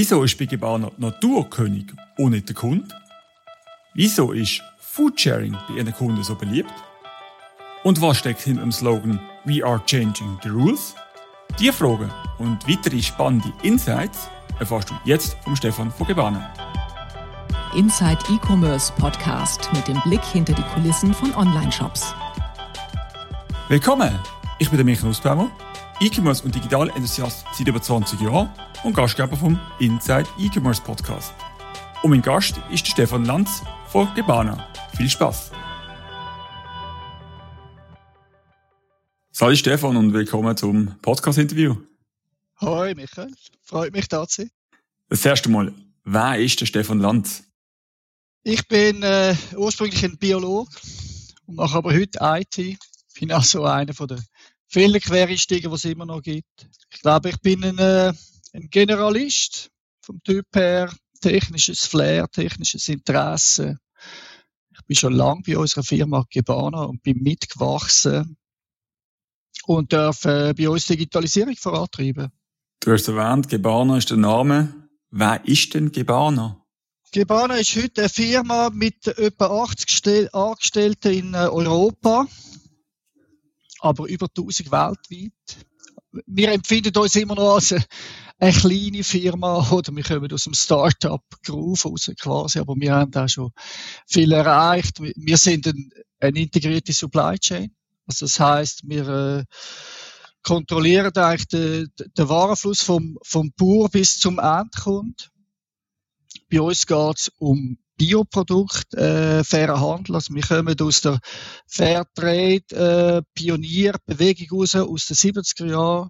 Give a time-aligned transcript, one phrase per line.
[0.00, 1.86] Wieso ist bei Gebana Naturkönig
[2.18, 2.86] und nicht der Kunde?
[3.94, 6.72] Wieso ist Foodsharing bei ihren Kunden so beliebt?
[7.82, 10.94] Und was steckt hinter dem Slogan We are changing the rules?
[11.58, 14.28] Diese Fragen und weitere spannende Insights
[14.60, 16.48] erfährst du jetzt vom Stefan von Gebana.
[17.74, 22.14] Inside E-Commerce Podcast mit dem Blick hinter die Kulissen von Online-Shops.
[23.66, 24.16] Willkommen!
[24.60, 25.50] Ich bin der Michael Nussbaumer,
[26.00, 28.48] E-Commerce und Digital-Enthusiast seit über 20 Jahren
[28.84, 31.34] und Gastgeber vom Inside E-Commerce Podcast.
[32.04, 34.68] Und mein Gast ist der Stefan Lanz von Gebana.
[34.96, 35.50] Viel Spaß!
[39.32, 41.74] Salut Stefan und willkommen zum Podcast-Interview.
[42.60, 44.50] Hoi Michael, freut mich da zu sein.
[45.08, 45.74] Das erste Mal,
[46.04, 47.42] wer ist der Stefan Lanz?
[48.44, 50.70] Ich bin äh, ursprünglich ein Biologe
[51.46, 52.78] und mache aber heute IT.
[53.18, 54.22] Bin also einer von den
[54.68, 56.68] vielen Quereinsteiger, die es immer noch gibt.
[56.90, 58.12] Ich glaube, ich bin ein, äh,
[58.52, 63.78] ein Generalist vom Typ her, technisches Flair, technisches Interesse.
[64.70, 68.36] Ich bin schon lange bei unserer Firma Gebana und bin mitgewachsen
[69.66, 72.30] und darf äh, bei uns Digitalisierung vorantreiben.
[72.80, 74.88] Du hast erwähnt, Gebana ist der Name.
[75.10, 76.64] Wer ist denn Gebana?
[77.10, 82.26] Gebana ist heute eine Firma mit etwa 80 Angestellten in äh, Europa,
[83.80, 85.66] aber über 1000 weltweit.
[86.26, 87.84] Wir empfinden uns immer noch als eine,
[88.38, 93.28] eine kleine Firma oder wir kommen aus dem Start-up-Groove raus quasi, aber wir haben da
[93.28, 93.50] schon
[94.06, 95.00] viel erreicht.
[95.00, 97.74] Wir sind ein, eine integrierte Supply Chain.
[98.06, 99.44] Also das heißt, wir äh,
[100.42, 105.14] kontrollieren eigentlich den, den Warenfluss vom, vom Bauer bis zum Endkunden
[106.50, 110.14] bei uns geht's um Bioprodukt, äh, fairer Handel.
[110.14, 111.18] Also wir kommen aus der
[111.66, 116.08] Fairtrade äh, Pionierbewegung raus, aus den 70er Jahren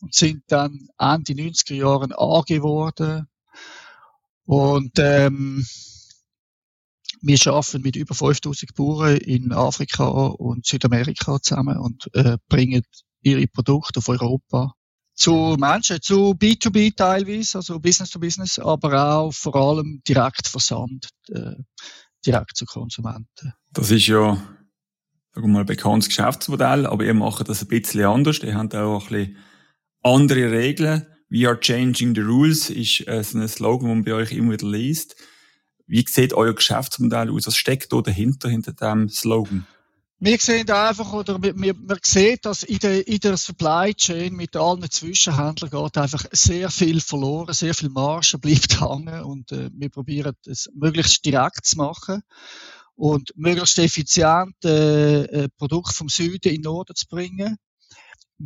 [0.00, 3.26] und sind dann Ende 90er Jahren AG geworden.
[4.44, 5.66] Und ähm,
[7.22, 12.82] wir arbeiten mit über 5000 Bauern in Afrika und Südamerika zusammen und äh, bringen
[13.22, 14.74] ihre Produkte auf Europa
[15.14, 21.08] zu Menschen, zu B2B teilweise, also Business to Business, aber auch vor allem direkt Versand,
[21.28, 21.54] äh,
[22.26, 23.52] direkt zu Konsumenten.
[23.72, 24.36] Das ist ja
[25.34, 28.38] sagen wir mal, ein bekanntes Geschäftsmodell, aber ihr macht das ein bisschen anders.
[28.38, 29.36] Ihr habt auch ein bisschen
[30.02, 31.06] andere Regeln.
[31.28, 34.68] We are changing the rules ist so ein Slogan, den man bei euch immer wieder
[34.68, 35.16] liest.
[35.86, 37.46] Wie sieht euer Geschäftsmodell aus?
[37.46, 39.66] Was steckt da dahinter, hinter dem Slogan?
[40.20, 44.56] Wir sehen einfach, oder wir, wir, sehen, dass in der, in der Supply Chain mit
[44.56, 49.90] allen Zwischenhändlern geht einfach sehr viel verloren, sehr viel Marge bleibt hängen und äh, wir
[49.90, 52.22] probieren es möglichst direkt zu machen
[52.94, 57.56] und möglichst effizient äh, äh, Produkt vom Süden in den Norden zu bringen.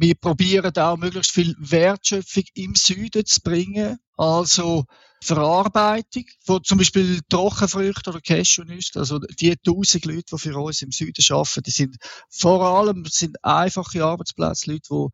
[0.00, 4.84] Wir probieren auch möglichst viel Wertschöpfung im Süden zu bringen, also
[5.20, 9.00] Verarbeitung von zum Beispiel Trockenfrüchten oder Cashewnüsse.
[9.00, 11.96] Also die tausend Leute, die für uns im Süden arbeiten, die sind
[12.30, 15.08] vor allem sind einfache Arbeitsplätze, Leute, die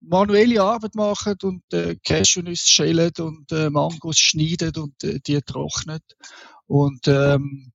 [0.00, 6.00] manuelle Arbeit machen und äh, Cashewnüsse schälen und äh, Mangos schneiden und äh, die trocknen.
[6.66, 7.72] Und ähm,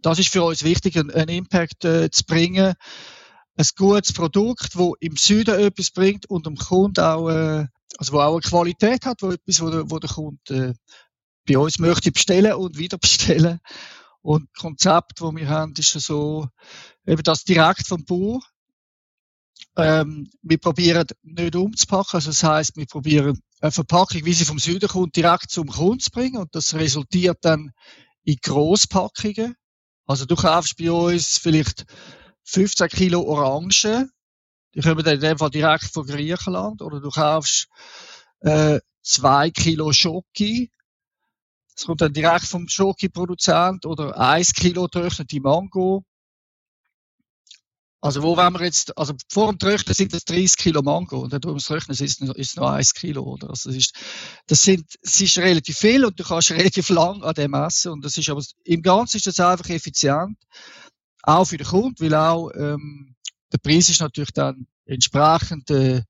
[0.00, 2.74] das ist für uns wichtig, einen, Impact äh, zu bringen.
[3.56, 7.66] Ein gutes Produkt, wo im Süden etwas bringt und dem Kunden auch äh,
[7.98, 10.74] also wo auch eine Qualität hat, wo etwas, wo der, wo der Kunde äh,
[11.46, 13.60] bei uns möchte bestellen und wieder bestellen.
[14.20, 16.48] Und das Konzept, das wir haben, ist so,
[17.06, 18.40] eben das direkt vom Bauer.
[19.76, 24.58] Ähm, wir probieren nicht umzupacken, also das heißt, wir probieren eine Verpackung, wie sie vom
[24.58, 27.72] Süden kommt, direkt zum Kunden zu bringen und das resultiert dann
[28.24, 29.54] in Grosspackungen.
[30.06, 31.84] Also du kaufst bei uns vielleicht
[32.46, 34.10] 15 Kilo Orangen
[34.76, 36.82] die kommen dann in dem Fall direkt von Griechenland.
[36.82, 37.68] Oder du kaufst
[38.40, 40.70] äh, zwei Kilo Schoki.
[41.74, 43.86] Das kommt dann direkt vom Schoki-Produzent.
[43.86, 46.04] Oder ein Kilo getrocknete Mango.
[48.02, 51.32] Also wo wollen wir jetzt, also vor dem Trocknen sind das 30 Kilo Mango und
[51.32, 53.48] dann durch das Trocknen ist es noch 1 Kilo, oder?
[53.50, 53.94] Also das ist,
[54.46, 58.04] das sind, es ist relativ viel und du kannst relativ lang an dem essen und
[58.04, 60.38] das ist aber, im Ganzen ist das einfach effizient.
[61.26, 63.16] Auch für den Kunden, weil auch, ähm,
[63.52, 66.02] der Preis ist natürlich dann entsprechend äh,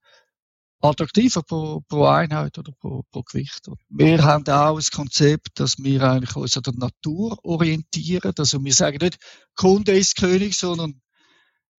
[0.80, 3.66] attraktiver pro, pro Einheit oder pro, pro Gewicht.
[3.88, 8.32] Wir haben auch das Konzept, dass wir eigentlich uns an der Natur orientieren.
[8.36, 9.16] Also wir sagen nicht,
[9.54, 11.00] Kunde ist König, sondern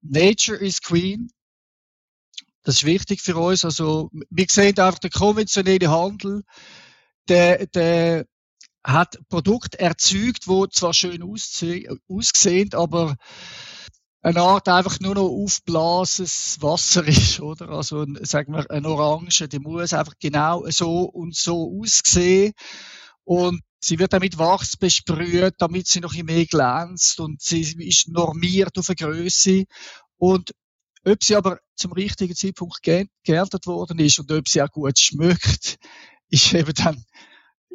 [0.01, 1.29] Nature is Queen.
[2.63, 3.63] Das ist wichtig für uns.
[3.63, 6.43] Also wir sehen einfach, der konventionelle Handel,
[7.29, 8.25] der, der
[8.87, 13.15] hat Produkte erzeugt, wo zwar schön aussehen, aber
[14.21, 17.69] eine Art einfach nur noch aufblases Wasser ist, oder?
[17.69, 22.53] Also, sagen wir, eine Orange, die muss einfach genau so und so aussehen.
[23.25, 28.07] Und sie wird dann mit Wachs besprüht, damit sie noch mehr glänzt und sie ist
[28.07, 29.65] normiert auf eine Größe.
[30.17, 30.53] Und
[31.05, 35.77] ob sie aber zum richtigen Zeitpunkt geerntet worden ist und ob sie auch gut schmeckt,
[36.29, 37.03] ist eben dann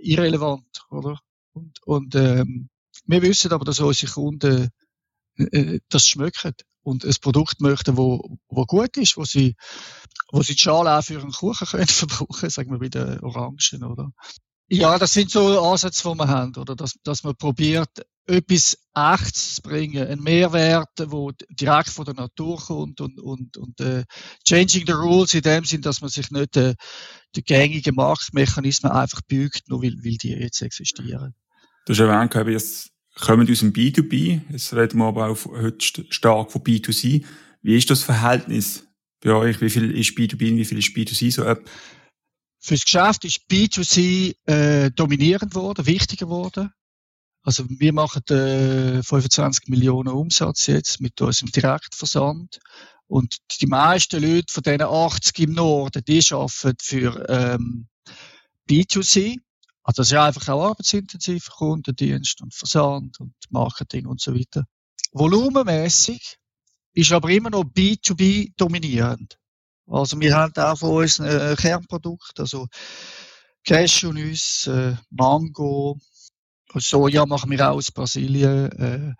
[0.03, 1.19] irrelevant, oder?
[1.53, 2.69] Und, und ähm,
[3.07, 4.71] wir wissen aber, dass unsere Kunden
[5.37, 9.55] äh, das schmecken und ein Produkt möchten, wo, wo gut ist, wo sie,
[10.31, 13.85] wo sie die Schale auch für einen Kuchen können verbrauchen, sagen wir bei den Orangen,
[13.85, 14.13] oder?
[14.75, 16.75] Ja, das sind so Ansätze, die wir haben, oder?
[16.75, 17.91] Dass, dass man probiert,
[18.27, 23.81] etwas Echtes zu bringen, einen Mehrwert, wo direkt von der Natur kommt und, und, und
[23.81, 24.05] äh,
[24.49, 26.75] changing the rules in dem Sinn, dass man sich nicht äh,
[27.37, 31.35] die gängigen Marktmechanismen einfach bügt, nur weil, weil die jetzt existieren.
[31.85, 32.63] Du hast erwähnt, wir
[33.21, 37.27] kommen aus dem B2B, jetzt reden wir aber auch heute stark von B2C.
[37.61, 38.87] Wie ist das Verhältnis
[39.21, 39.61] bei euch?
[39.61, 41.61] Wie viel ist B2B und wie viel ist B2C so ab?
[42.65, 46.73] Fürs Geschäft ist B2C äh, dominierend geworden, wichtiger geworden.
[47.43, 52.61] Also wir machen äh, 25 Millionen Umsatz jetzt mit unserem Direktversand.
[53.09, 57.89] Und die meisten Leute von diesen 80 im Norden, die arbeiten für ähm,
[58.71, 59.39] B2C.
[59.83, 64.67] Also das ist einfach auch arbeitsintensiv, Kundendienst und Versand und Marketing und so weiter.
[65.11, 66.37] Volumenmäßig
[66.93, 69.37] ist aber immer noch B2B dominierend.
[69.87, 72.69] Also wir haben auch von uns ein äh, Kernprodukt, also
[73.65, 75.99] Cashewnüsse, äh, Mango,
[76.75, 78.73] Soja machen wir auch aus Brasilien.
[78.73, 79.15] Äh,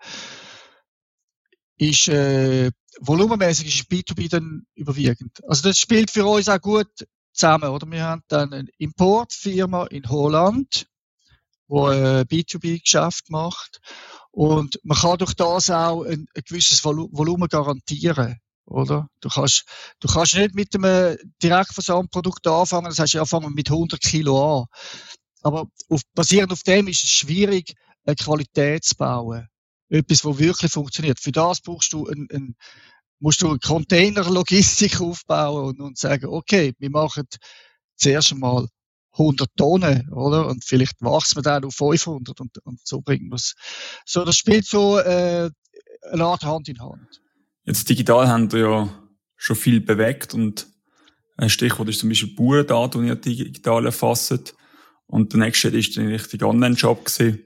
[1.77, 5.41] ist äh, volumenmäßig ist B2B dann überwiegend.
[5.47, 6.87] Also das spielt für uns auch gut
[7.33, 7.89] zusammen, oder?
[7.89, 10.87] Wir haben dann eine Importfirma in Holland,
[11.67, 13.79] wo äh, B2B-Geschäft macht
[14.31, 18.39] und man kann durch das auch ein, ein gewisses Volumen garantieren.
[18.65, 19.07] Oder?
[19.19, 19.65] Du kannst,
[19.99, 24.65] du kannst nicht mit einem Direktversandprodukt anfangen, das heißt, ja, fangen mit 100 Kilo an.
[25.41, 27.73] Aber auf, basierend auf dem ist es schwierig,
[28.05, 29.47] eine Qualität zu bauen.
[29.89, 31.19] Etwas, wo wirklich funktioniert.
[31.19, 32.55] Für das brauchst du ein, ein
[33.19, 37.25] musst du eine Containerlogistik aufbauen und, und sagen, okay, wir machen
[37.95, 38.67] zuerst einmal
[39.13, 40.47] 100 Tonnen, oder?
[40.47, 43.53] Und vielleicht wachsen wir dann auf 500 und, und so bringen wir es.
[44.05, 45.49] So, das spielt so äh,
[46.11, 47.22] eine Art Hand in Hand.
[47.65, 49.03] Jetzt digital haben wir ja
[49.37, 50.67] schon viel bewegt und
[51.37, 54.55] ein Stichwort ist zum Beispiel Bauerndaten, die ihr digital erfasst.
[55.07, 57.45] Und der nächste ist dann richtig Online-Shop gewesen.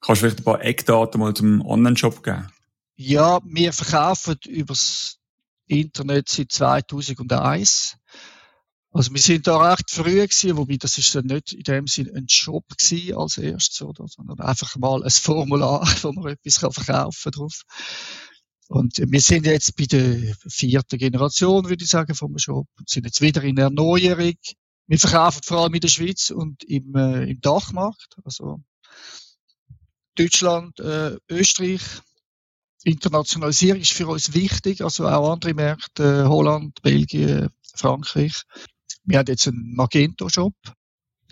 [0.00, 2.48] Kannst du vielleicht ein paar Eckdaten mal zum Online-Shop geben?
[2.96, 5.18] Ja, wir verkaufen übers
[5.66, 7.96] Internet seit 2001.
[8.92, 12.12] Also wir sind da recht früh gewesen, wobei das ist dann nicht in dem Sinne
[12.14, 14.06] ein Shop gewesen als erstes, oder?
[14.06, 17.62] sondern einfach mal ein Formular, wo man etwas verkaufen kann drauf.
[18.68, 23.04] Und wir sind jetzt bei der vierten Generation, würde ich sagen, vom Shop und sind
[23.04, 24.34] jetzt wieder in Erneuerung.
[24.86, 28.60] Wir verkaufen vor allem in der Schweiz und im, äh, im Dachmarkt, also
[30.14, 31.82] Deutschland, äh, Österreich.
[32.84, 38.42] Internationalisierung ist für uns wichtig, also auch andere Märkte, äh, Holland, Belgien, Frankreich.
[39.04, 40.54] Wir haben jetzt einen Magento-Shop.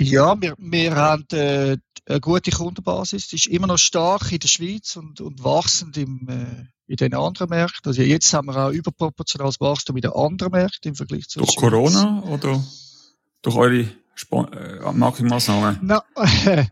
[0.03, 1.77] Ja, wir, wir haben äh,
[2.07, 3.29] eine gute Kundenbasis.
[3.29, 7.15] Die ist immer noch stark in der Schweiz und, und wachsend im, äh, in den
[7.15, 7.89] anderen Märkten.
[7.89, 11.57] Also jetzt haben wir auch überproportionales Wachstum in den anderen Märkten im Vergleich zu Durch
[11.57, 12.63] Corona oder
[13.43, 13.89] durch eure
[14.19, 15.79] Sp äh, Marketingmaßnahmen?
[15.83, 16.03] Na,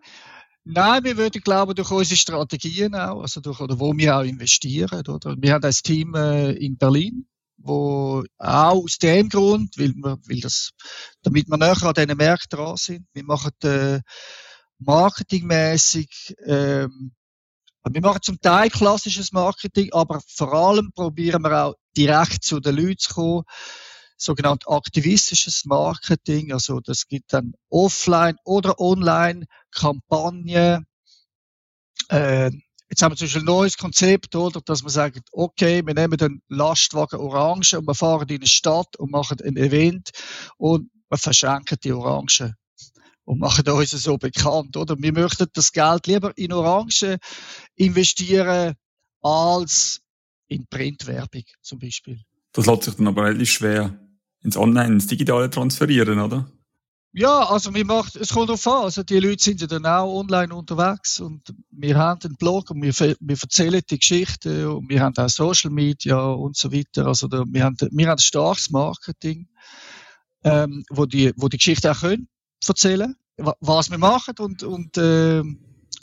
[0.64, 5.06] Nein, wir würden glauben, durch unsere Strategien auch, also durch, oder wo wir auch investieren,
[5.08, 5.34] oder?
[5.38, 7.26] Wir haben ein Team äh, in Berlin,
[7.62, 10.70] wo auch aus dem Grund, weil weil das,
[11.22, 14.00] damit wir näher an diesen Märkten dran sind, wir machen, äh,
[14.78, 17.12] marketingmäßig, ähm,
[17.88, 22.76] wir machen zum Teil klassisches Marketing, aber vor allem probieren wir auch direkt zu den
[22.76, 23.42] Leuten zu kommen.
[24.16, 30.84] Sogenannt aktivistisches Marketing, also das gibt dann offline oder online Kampagnen.
[32.08, 32.50] Äh,
[32.90, 36.18] jetzt haben wir zum Beispiel ein neues Konzept, oder, dass wir sagen, okay, wir nehmen
[36.18, 40.10] den Lastwagen Orange und wir fahren in eine Stadt und machen ein Event
[40.56, 42.56] und wir verschenken die Orangen
[43.24, 44.96] und machen uns so bekannt, oder?
[44.98, 47.18] Wir möchten das Geld lieber in Orangen
[47.76, 48.74] investieren
[49.22, 50.00] als
[50.48, 52.20] in Printwerbung zum Beispiel.
[52.52, 54.00] Das lässt sich dann aber relativ schwer
[54.42, 56.50] ins Online, ins Digitale transferieren, oder?
[57.12, 58.84] Ja, also wir macht, es kommt darauf an.
[58.84, 62.82] Also die Leute sind ja dann auch online unterwegs und wir haben einen Blog und
[62.82, 67.06] wir, wir erzählen die Geschichten und wir haben auch Social Media und so weiter.
[67.06, 69.48] Also da, wir haben, wir haben ein starkes Marketing,
[70.44, 72.28] ähm, wo die, wo die Geschichte auch können
[72.66, 73.16] erzählen
[73.60, 75.42] was wir machen und, und äh,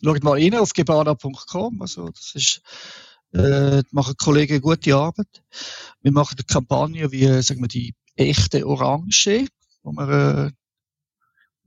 [0.03, 1.81] schaut mal rein auf gebana.com.
[1.81, 2.61] Also das ist
[3.33, 5.43] Äh, machen Kollegen gute Arbeit.
[6.01, 9.47] Wir machen eine Kampagne wie, sagen wir, die echte Orange,
[9.83, 10.09] wo wir
[10.47, 10.51] äh,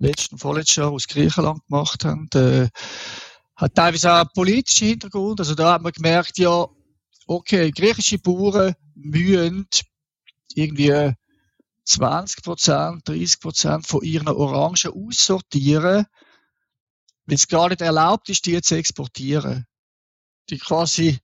[0.01, 2.29] letzten, vorletzten Jahr aus Griechenland gemacht haben.
[2.35, 2.69] Äh,
[3.55, 5.41] hat teilweise auch politischen Hintergrund.
[5.41, 6.67] Also da hat man gemerkt, ja,
[7.27, 9.69] okay, griechische Bauern müssen
[10.55, 11.13] irgendwie
[11.85, 16.07] 20 Prozent, 30 Prozent von ihren Orangen aussortieren,
[17.27, 19.67] weil es gar nicht erlaubt ist, die zu exportieren.
[20.49, 21.19] Die quasi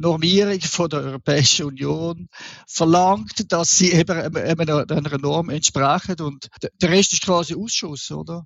[0.00, 2.28] Normierung von der Europäischen Union
[2.66, 8.44] verlangt, dass sie eben einer Norm entsprechen und der Rest ist quasi Ausschuss, oder?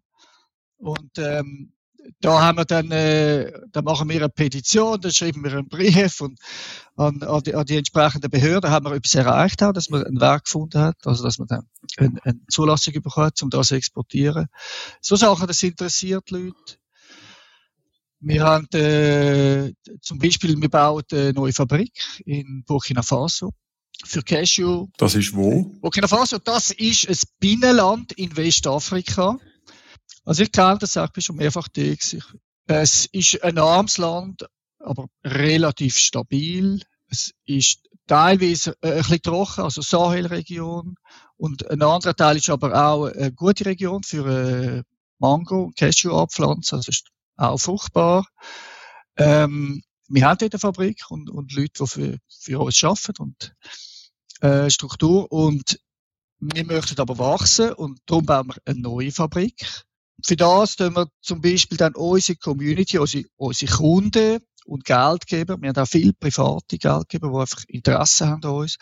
[0.76, 1.72] Und ähm,
[2.20, 6.20] da haben wir dann, äh, da machen wir eine Petition, da schreiben wir einen Brief
[6.20, 6.38] und
[6.96, 10.20] an, an, die, an die entsprechenden Behörden haben wir etwas erreicht, auch, dass man einen
[10.20, 14.46] Weg gefunden hat, also dass man dann eine, eine Zulassung bekommt, um das zu exportieren.
[15.00, 16.78] So Sachen, das interessiert Leute.
[18.26, 21.92] Wir haben äh, zum Beispiel, wir bauen eine neue Fabrik
[22.24, 23.52] in Burkina Faso
[24.02, 24.86] für Cashew.
[24.96, 25.64] Das ist wo?
[25.82, 29.38] Burkina Faso, das ist ein Binnenland in Westafrika.
[30.24, 31.82] Also ich kenne das auch, ich bin schon mehrfach da
[32.80, 34.46] Es ist ein armes Land,
[34.78, 36.80] aber relativ stabil.
[37.08, 40.94] Es ist teilweise ein bisschen trocken, also Sahelregion.
[41.36, 44.82] Und ein anderer Teil ist aber auch eine gute Region für äh,
[45.18, 46.76] Mango und Cashew abpflanzen.
[46.76, 48.26] Also ist auch fruchtbar.
[49.16, 53.54] Ähm, wir haben dort eine Fabrik und, und Leute, die für, für uns arbeiten und
[54.40, 55.30] äh, Struktur.
[55.32, 55.78] Und
[56.40, 59.84] wir möchten aber wachsen und darum bauen wir eine neue Fabrik
[60.22, 65.68] für das tun wir zum Beispiel dann unsere Community, unsere, unsere Kunden und Geldgeber, wir
[65.68, 68.76] haben auch viele private Geldgeber, die einfach Interesse haben an uns,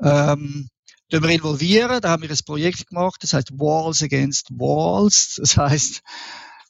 [0.00, 0.68] ähm,
[1.10, 2.00] wir involvieren.
[2.00, 5.36] Da haben wir ein Projekt gemacht, das heißt Walls Against Walls.
[5.36, 6.02] Das heißt,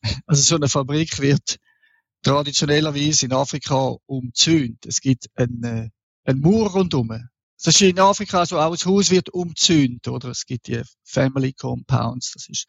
[0.27, 1.57] also so eine Fabrik wird
[2.23, 4.87] traditionellerweise in Afrika umzäunt.
[4.87, 5.91] Es gibt einen,
[6.25, 7.09] einen Mauer rundum.
[7.63, 10.29] Das ist in Afrika so auch, das Haus wird umzäunt, oder?
[10.31, 12.33] Es gibt die Family Compounds.
[12.33, 12.67] Das ist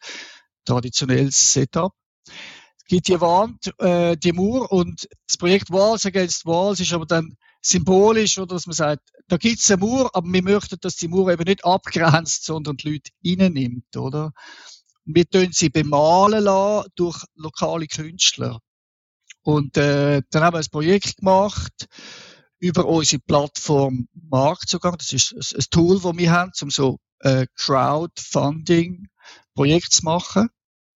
[0.64, 1.92] traditionelles Setup.
[2.26, 7.06] Es gibt die Wand, äh, die Mauer und das Projekt Walls Against Walls ist aber
[7.06, 10.96] dann symbolisch, oder dass man sagt, da gibt es eine Mauer, aber wir möchten, dass
[10.96, 14.32] die Mauer eben nicht abgrenzt, sondern die Leute reinnimmt, oder?
[15.06, 18.60] Wir tun sie bemalen lassen durch lokale Künstler.
[19.42, 21.86] Und äh, dann haben wir ein Projekt gemacht
[22.58, 24.96] über unsere Plattform Marktzugang.
[24.98, 29.06] Das ist ein, Tool, das wir haben, um so äh, Crowdfunding
[29.54, 30.48] Projekt zu machen.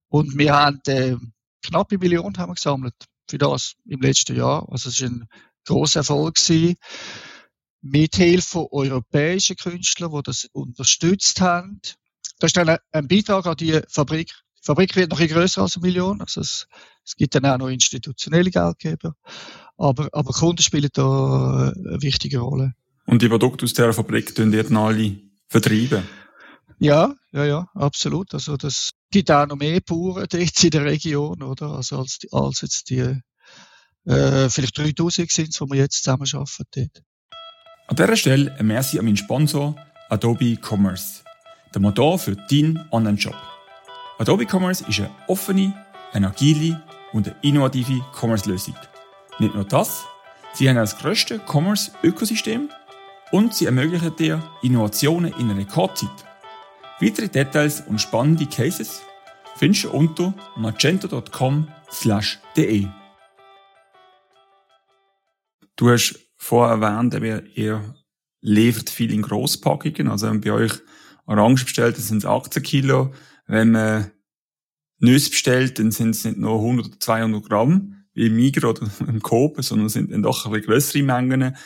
[0.09, 1.17] Und wir haben äh,
[1.63, 2.95] knappe Million haben wir gesammelt
[3.29, 4.69] für das im letzten Jahr.
[4.69, 5.29] Also es war ein
[5.67, 6.75] großer Erfolg gewesen.
[7.83, 11.81] Mit Hilfe europäischer Künstler, die das unterstützt haben.
[12.41, 14.33] Das ist dann ein Beitrag an die Fabrik.
[14.59, 16.21] Die Fabrik wird noch ein größer als eine Million.
[16.21, 16.67] Also es,
[17.05, 19.15] es gibt dann auch noch institutionelle Geldgeber.
[19.77, 22.73] Aber, aber Kunden spielen da eine wichtige Rolle.
[23.07, 25.17] Und die Produkte aus dieser Fabrik tun die alle
[25.49, 26.03] vertreiben?
[26.79, 28.33] Ja, ja, ja, absolut.
[28.33, 31.73] Also das gibt auch noch mehr Bauern dort in der Region, oder?
[31.73, 33.21] Also als, die, als jetzt die
[34.07, 37.03] äh, vielleicht 3000 sind, wo wir jetzt zusammen arbeiten dort.
[37.89, 39.77] An dieser Stelle ein Merci an meinen Sponsor
[40.09, 41.23] Adobe Commerce,
[41.75, 43.35] der Motor für deinen Online-Shop.
[44.19, 45.73] Adobe Commerce ist eine offene,
[46.13, 48.77] eine agile und eine innovative Commerce-Lösung.
[49.39, 50.05] Nicht nur das,
[50.53, 52.69] sie haben das grösste Commerce-Ökosystem
[53.33, 56.11] und sie ermöglichen dir Innovationen in Rekordzeit.
[57.01, 59.03] Weitere Details und spannende Cases
[59.57, 62.87] findest du unter magento.com/de.
[65.77, 67.15] Du hast vorher erwähnt,
[67.55, 67.95] ihr
[68.43, 70.09] liefert viel in Grosspackungen.
[70.09, 70.73] Also bei euch
[71.27, 73.13] Orangen bestellt, dann sind es 18 Kilo.
[73.47, 74.11] Wenn man
[74.99, 78.91] Nüsse bestellt, dann sind es nicht nur 100 oder 200 Gramm, wie im Migros oder
[79.09, 81.57] im Coop, sondern sind dann doch ein bisschen grössere Mengen.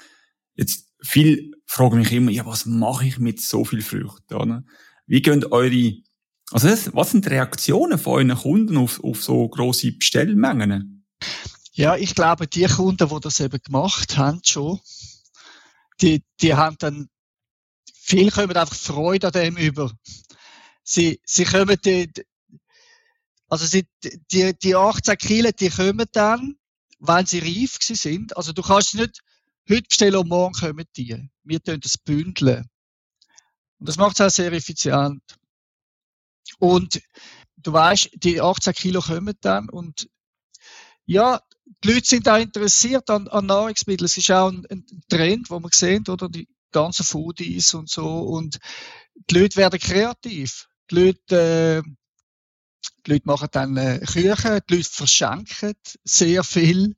[0.55, 4.35] Jetzt, viel fragen mich immer, ja, was mache ich mit so viel Früchten?
[4.35, 4.65] Oder?
[5.07, 5.95] Wie gehen eure,
[6.51, 11.05] also was sind die Reaktionen von euren Kunden auf, auf so grosse Bestellmengen?
[11.73, 14.79] Ja, ich glaube, die Kunden, die das eben gemacht haben, schon,
[16.01, 17.09] die, die haben dann,
[18.05, 19.91] viele kommen einfach Freude an dem über.
[20.83, 22.13] Sie, sie kommen die,
[23.49, 23.87] also sie,
[24.31, 26.57] die, die 18 Kilo, die kommen dann,
[26.99, 28.37] wenn sie reif sind.
[28.37, 29.21] Also du kannst nicht
[29.71, 31.31] heute bestellen und morgen kommen die.
[31.45, 32.69] Wir tun das bündeln.
[33.79, 35.23] Und das macht es auch sehr effizient.
[36.59, 37.01] Und
[37.57, 40.09] du weißt, die 18 Kilo kommen dann und
[41.07, 41.41] ja,
[41.83, 44.07] die Leute sind auch interessiert an, an Nahrungsmitteln.
[44.07, 48.07] Es ist auch ein, ein Trend, wo man sehen, oder die ganzen Foodies und so.
[48.07, 48.59] Und
[49.31, 50.67] die Leute werden kreativ.
[50.91, 51.91] Die Leute, äh,
[53.07, 56.95] die Leute machen dann äh, Küchen, die Leute verschenken sehr viel.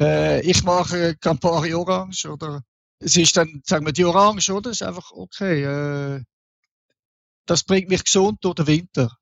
[0.00, 2.62] Äh, ich mache Campari Orange oder
[3.00, 4.70] es ist dann, sagen wir, die Orange, oder?
[4.70, 5.64] Das ist einfach okay.
[5.64, 6.24] Äh,
[7.46, 9.16] das bringt mich gesund durch den Winter.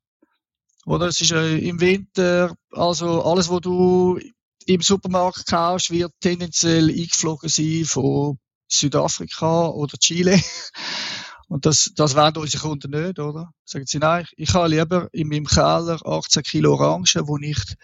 [0.84, 4.18] Oder es ist äh, im Winter, also alles, was du
[4.66, 10.40] im Supermarkt kaufst, wird tendenziell eingeflogen sein von Südafrika oder Chile.
[11.48, 13.52] Und das, das wollen unsere Kunden nicht, oder?
[13.64, 17.76] Sagen sie, nein, ich habe lieber in meinem Keller 18 Kilo Orangen, die ich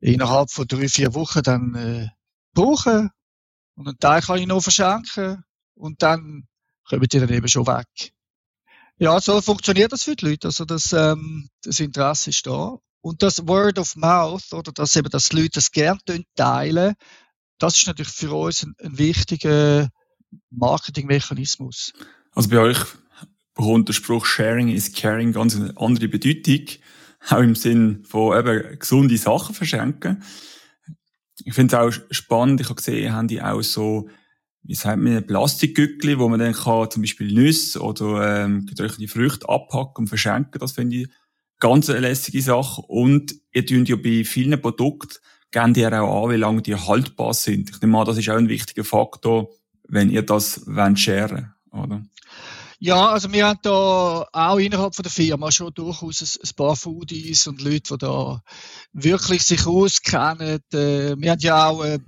[0.00, 2.08] innerhalb von drei, vier Wochen dann äh,
[2.54, 3.10] brauche.
[3.74, 5.44] Und einen Teil kann ich noch verschenken.
[5.74, 6.46] Und dann
[6.88, 8.14] kommen die dann eben schon weg.
[8.96, 10.48] Ja, so funktioniert das für die Leute.
[10.48, 12.78] Also das, ähm, das Interesse ist da.
[13.00, 16.00] Und das Word of Mouth, oder dass eben, die Leute das gerne
[16.36, 16.94] teilen,
[17.58, 19.88] das ist natürlich für uns ein, ein wichtiger
[20.50, 21.92] Marketingmechanismus.
[22.32, 22.78] Also bei euch
[23.54, 26.66] bekommt der Spruch Sharing is Caring ganz eine andere Bedeutung.
[27.28, 30.22] Auch im Sinn von eben gesunde Sachen verschenken.
[31.44, 32.60] Ich finde es auch spannend.
[32.60, 34.08] Ich habe gesehen, haben die auch so,
[34.62, 39.48] wie sagt man, Plastikgückli, wo man dann kann, zum Beispiel Nüsse oder ähm, gedrückte Früchte
[39.48, 40.58] abpacken und verschenken.
[40.58, 41.08] Das finde ich
[41.60, 42.82] ganz eine lässige Sache.
[42.82, 45.14] Und ihr tun ja bei vielen Produkten
[45.54, 47.70] geben die auch an, wie lange die haltbar sind.
[47.70, 49.48] Ich nehme an, das ist auch ein wichtiger Faktor,
[49.88, 52.02] wenn ihr das sharen, oder?
[52.80, 57.46] Ja, also wir haben da auch innerhalb von der Firma schon durchaus ein, paar Foodies
[57.46, 58.42] und Leute, die da
[58.92, 60.60] wirklich sich auskennen.
[60.72, 61.98] Äh, wir haben ja auch äh,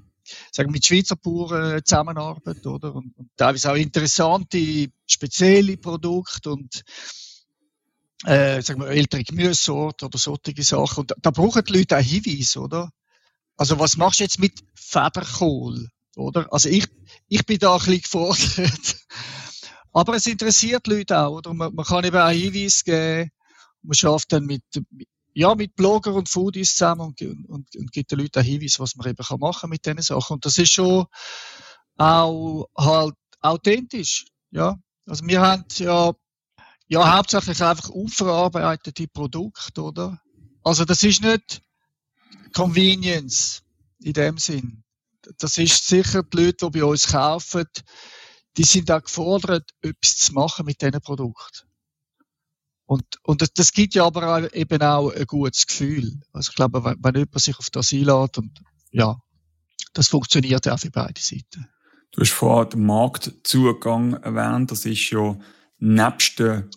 [0.52, 2.94] sagen wir, mit Schweizer Bauern Zusammenarbeit, oder?
[2.94, 6.82] Und, und teilweise auch interessante, spezielle Produkte und
[8.24, 11.02] äh, sagen wir, ältere Gemüsesorten oder solche Sachen.
[11.02, 12.90] Und da, da brauchen die Leute auch Hinweise, oder?
[13.56, 16.52] Also was machst du jetzt mit Federkohl, oder?
[16.52, 16.86] Also ich,
[17.28, 18.96] ich bin da ein bisschen gefordert.
[19.92, 21.54] Aber es interessiert Leute auch, oder?
[21.54, 23.30] Man, man kann eben auch Hinweise geben.
[23.82, 24.62] Man schafft dann mit,
[25.32, 28.96] ja, mit Blogger und Foodies zusammen und, und, und gibt den Leuten auch Hinweise, was
[28.96, 30.34] man eben kann machen mit diesen Sachen.
[30.34, 31.06] Und das ist schon
[31.96, 34.76] auch halt authentisch, ja.
[35.06, 36.12] Also wir haben ja,
[36.88, 40.20] ja, hauptsächlich einfach unverarbeitete Produkte, oder?
[40.62, 41.62] Also das ist nicht
[42.52, 43.62] Convenience
[44.00, 44.82] in dem Sinn.
[45.38, 47.64] Das ist sicher die Leute, die bei uns kaufen,
[48.56, 51.68] die sind auch gefordert, etwas zu machen mit diesen Produkten.
[52.86, 56.20] Und, und das, das gibt ja aber auch, eben auch ein gutes Gefühl.
[56.32, 58.62] Also ich glaube, wenn, wenn jemand sich auf das einlädt und
[58.92, 59.16] ja,
[59.92, 61.68] das funktioniert auch für beide Seiten.
[62.12, 64.70] Du hast vorhin den Marktzugang erwähnt.
[64.70, 65.36] Das ist ja
[65.78, 66.70] nebst den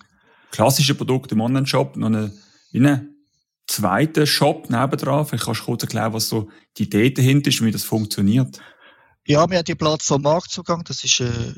[0.51, 2.33] klassischen Produkten im Online-Shop noch eine,
[2.71, 3.15] wie ein
[3.69, 5.25] zweiter Shop nebendran.
[5.25, 8.59] Vielleicht kannst du kurz erklären, was so die Idee dahinter ist und wie das funktioniert.
[9.25, 11.53] Ja, wir haben die Plattform Marktzugang, das ist äh,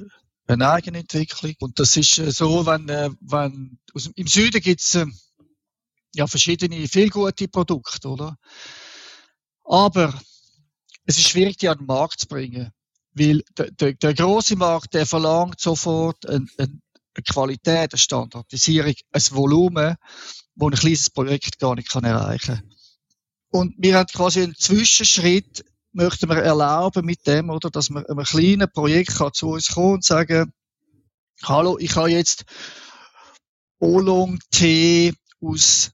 [0.47, 1.53] eine Eigenentwicklung.
[1.59, 5.05] Und das ist äh, so, wenn, äh, wenn aus, im Süden gibt's äh,
[6.13, 8.37] ja verschiedene, viel gute Produkte, oder?
[9.63, 10.13] Aber
[11.05, 12.71] es ist schwierig, die an den Markt zu bringen.
[13.13, 16.79] Weil der, der, der große Markt, der verlangt sofort eine, eine
[17.29, 19.95] Qualität, eine Standardisierung, ein Volumen,
[20.61, 22.71] wo ein kleines Projekt gar nicht kann erreichen kann.
[23.49, 28.23] Und wir haben quasi einen Zwischenschritt möchten wir erlauben mit dem, oder, dass man einem
[28.23, 30.53] kleinen Projekt kann zu uns kommen und sagen,
[31.43, 32.45] hallo, ich habe jetzt
[33.79, 35.91] Oolong-Tee aus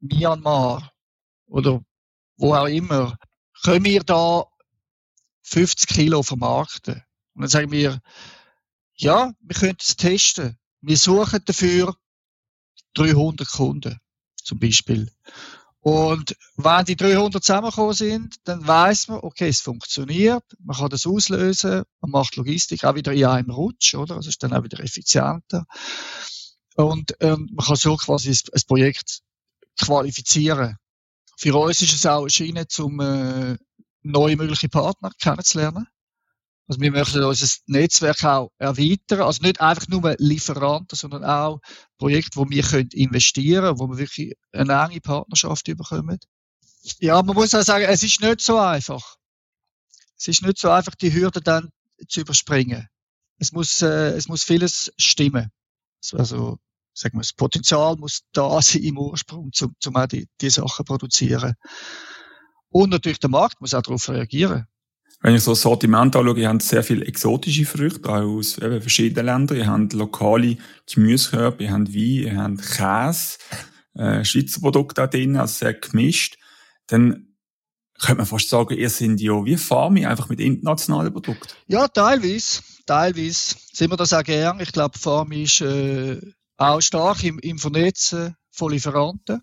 [0.00, 0.92] Myanmar
[1.46, 1.80] oder
[2.36, 3.16] wo auch immer.
[3.62, 4.44] Können wir da
[5.42, 7.02] 50 Kilo vermarkten?
[7.34, 8.00] Und dann sagen wir,
[8.96, 10.58] ja, wir können es testen.
[10.80, 11.96] Wir suchen dafür
[12.96, 13.98] 300 Kunden,
[14.42, 15.10] zum Beispiel.
[15.80, 21.06] Und wenn die 300 zusammengekommen sind, dann weiß man, okay, es funktioniert, man kann das
[21.06, 24.16] auslösen, man macht Logistik auch wieder in einem Rutsch, oder?
[24.16, 25.64] Also ist dann auch wieder effizienter.
[26.74, 29.20] Und ähm, man kann so quasi ein, Projekt
[29.78, 30.76] qualifizieren.
[31.38, 33.56] Für uns ist es auch eine Schiene, um äh,
[34.02, 35.86] neue mögliche Partner kennenzulernen.
[36.68, 39.22] Also wir möchten unser Netzwerk auch erweitern.
[39.22, 41.60] Also nicht einfach nur Lieferanten, sondern auch
[41.96, 46.18] Projekte, wo wir können investieren wo wir wirklich eine enge Partnerschaft bekommen.
[46.98, 49.16] Ja, man muss auch sagen, es ist nicht so einfach.
[50.18, 51.70] Es ist nicht so einfach, die Hürde dann
[52.08, 52.88] zu überspringen.
[53.38, 55.50] Es muss, äh, es muss vieles stimmen.
[56.12, 56.58] Also,
[56.94, 60.84] sagen wir, das Potenzial muss da sein im Ursprung, um, um auch die, die Sachen
[60.84, 61.54] produzieren.
[62.70, 64.66] Und natürlich der Markt muss auch darauf reagieren.
[65.26, 68.80] Wenn ich so das Sortiment anschaue, ihr habt sehr viele exotische Früchte, auch aus eben,
[68.80, 69.58] verschiedenen Ländern.
[69.58, 70.56] Ihr habt lokale
[70.88, 73.38] Gemüsekörper, ihr habt Wein, ihr habt Käse,
[73.94, 76.38] äh, Schweizer Produkte auch drin, also sehr gemischt.
[76.86, 77.34] Dann
[77.98, 81.48] könnte man fast sagen, ihr seid ja wie Farmi, einfach mit internationalen Produkten.
[81.66, 82.62] Ja, teilweise.
[82.86, 84.60] Teilweise sind wir das auch gern.
[84.60, 86.20] Ich glaube, Farmi ist äh,
[86.56, 89.42] auch stark im, im Vernetzen von Lieferanten.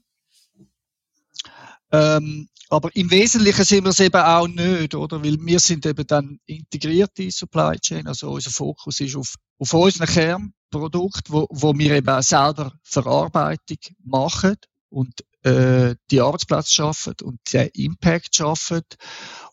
[1.91, 5.24] Ähm, aber im Wesentlichen sind wir es eben auch nicht, oder?
[5.24, 8.08] Weil wir sind eben dann integrierte Supply Chain.
[8.08, 13.78] Also unser Fokus ist auf, auf unseren Kernprodukt, wo, wo wir eben auch selber Verarbeitung
[14.04, 14.56] machen
[14.90, 18.82] und äh, die Arbeitsplätze schaffen und den Impact schaffen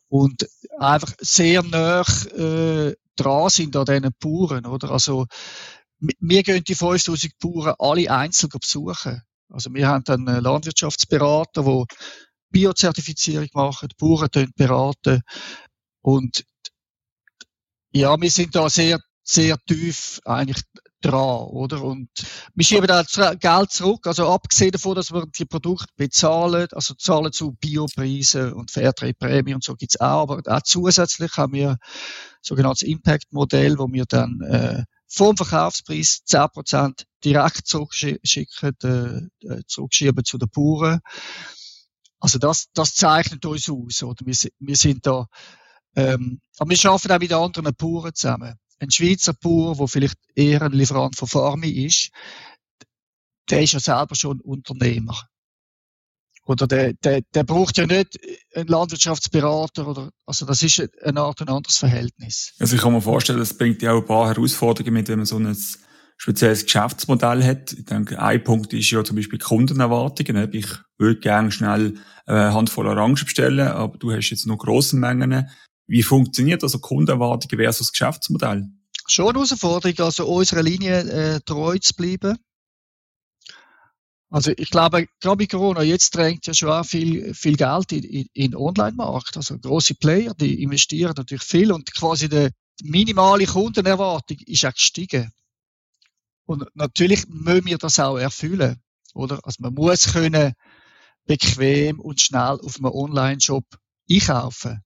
[0.09, 4.93] und einfach sehr nah äh, dran sind an diesen Bauern, oder?
[4.93, 5.27] Also
[5.99, 9.21] wir gehen die 5000 Bauern alle einzeln besuchen.
[9.51, 11.85] Also wir haben dann einen Landwirtschaftsberater, der
[12.51, 15.23] Biozertifizierung machen, die Bauern beraten
[16.03, 16.45] und
[17.93, 20.63] ja, wir sind da sehr, sehr tief eigentlich
[21.01, 21.83] dran, oder?
[21.83, 22.09] Und
[22.55, 23.03] wir schieben da
[23.35, 28.71] Geld zurück, also abgesehen davon, dass wir die Produkte bezahlen, also zahlen zu Biopreisen und
[28.71, 31.79] Fairtrade-Prämie und so gibt's auch, aber auch zusätzlich haben wir
[32.43, 40.39] sogenanntes Impact-Modell, wo wir dann äh, vom Verkaufspreis 10% direkt zurückschicken, äh, äh, zurückschieben zu
[40.39, 41.01] den Bauern.
[42.21, 44.25] Also das, das zeichnet uns aus, oder?
[44.27, 45.27] Wir, wir sind da,
[45.97, 48.55] ähm, aber wir arbeiten auch mit anderen Bauern zusammen.
[48.79, 52.11] Ein Schweizer Bauer, der vielleicht eher ein Lieferant von Farmi ist,
[53.51, 55.19] der ist ja selber schon Unternehmer.
[56.45, 58.19] Oder der, der, der braucht ja nicht
[58.55, 62.55] einen Landwirtschaftsberater oder, also das ist eine Art ein anderes Verhältnis.
[62.59, 65.27] Also ich kann mir vorstellen, das bringt ja auch ein paar Herausforderungen mit, wenn man
[65.27, 65.57] so ein
[66.21, 67.73] spezielles Geschäftsmodell hat.
[67.73, 70.53] Ich denke, ein Punkt ist ja zum Beispiel Kundenerwartungen.
[70.53, 70.67] Ich
[70.99, 71.95] würde gerne schnell
[72.27, 75.49] eine Handvoll Orangen bestellen, aber du hast jetzt noch grosse Mengen.
[75.87, 78.69] Wie funktioniert also Kundenerwartungen versus Geschäftsmodell?
[79.09, 82.37] Schon eine Herausforderung, also unserer Linie äh, treu zu bleiben.
[84.29, 88.05] Also ich glaube, gerade bei Corona, jetzt drängt ja schon auch viel, viel Geld in,
[88.05, 89.39] in, in Online-Markt.
[89.39, 92.51] Also große Player, die investieren natürlich viel und quasi die
[92.83, 95.33] minimale Kundenerwartung ist auch gestiegen.
[96.51, 98.83] Und natürlich müssen wir das auch erfüllen,
[99.15, 99.39] oder?
[99.45, 100.55] Also man muss können
[101.25, 103.65] bequem und schnell auf einem Online-Shop
[104.11, 104.83] einkaufen.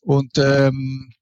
[0.00, 1.12] Und ähm,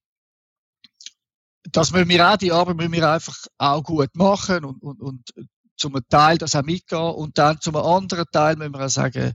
[1.64, 5.30] das müssen wir auch, die Arbeit müssen wir einfach auch gut machen und, und, und
[5.76, 9.34] zum Teil das auch mitgehen und dann zum anderen Teil müssen wir auch sagen,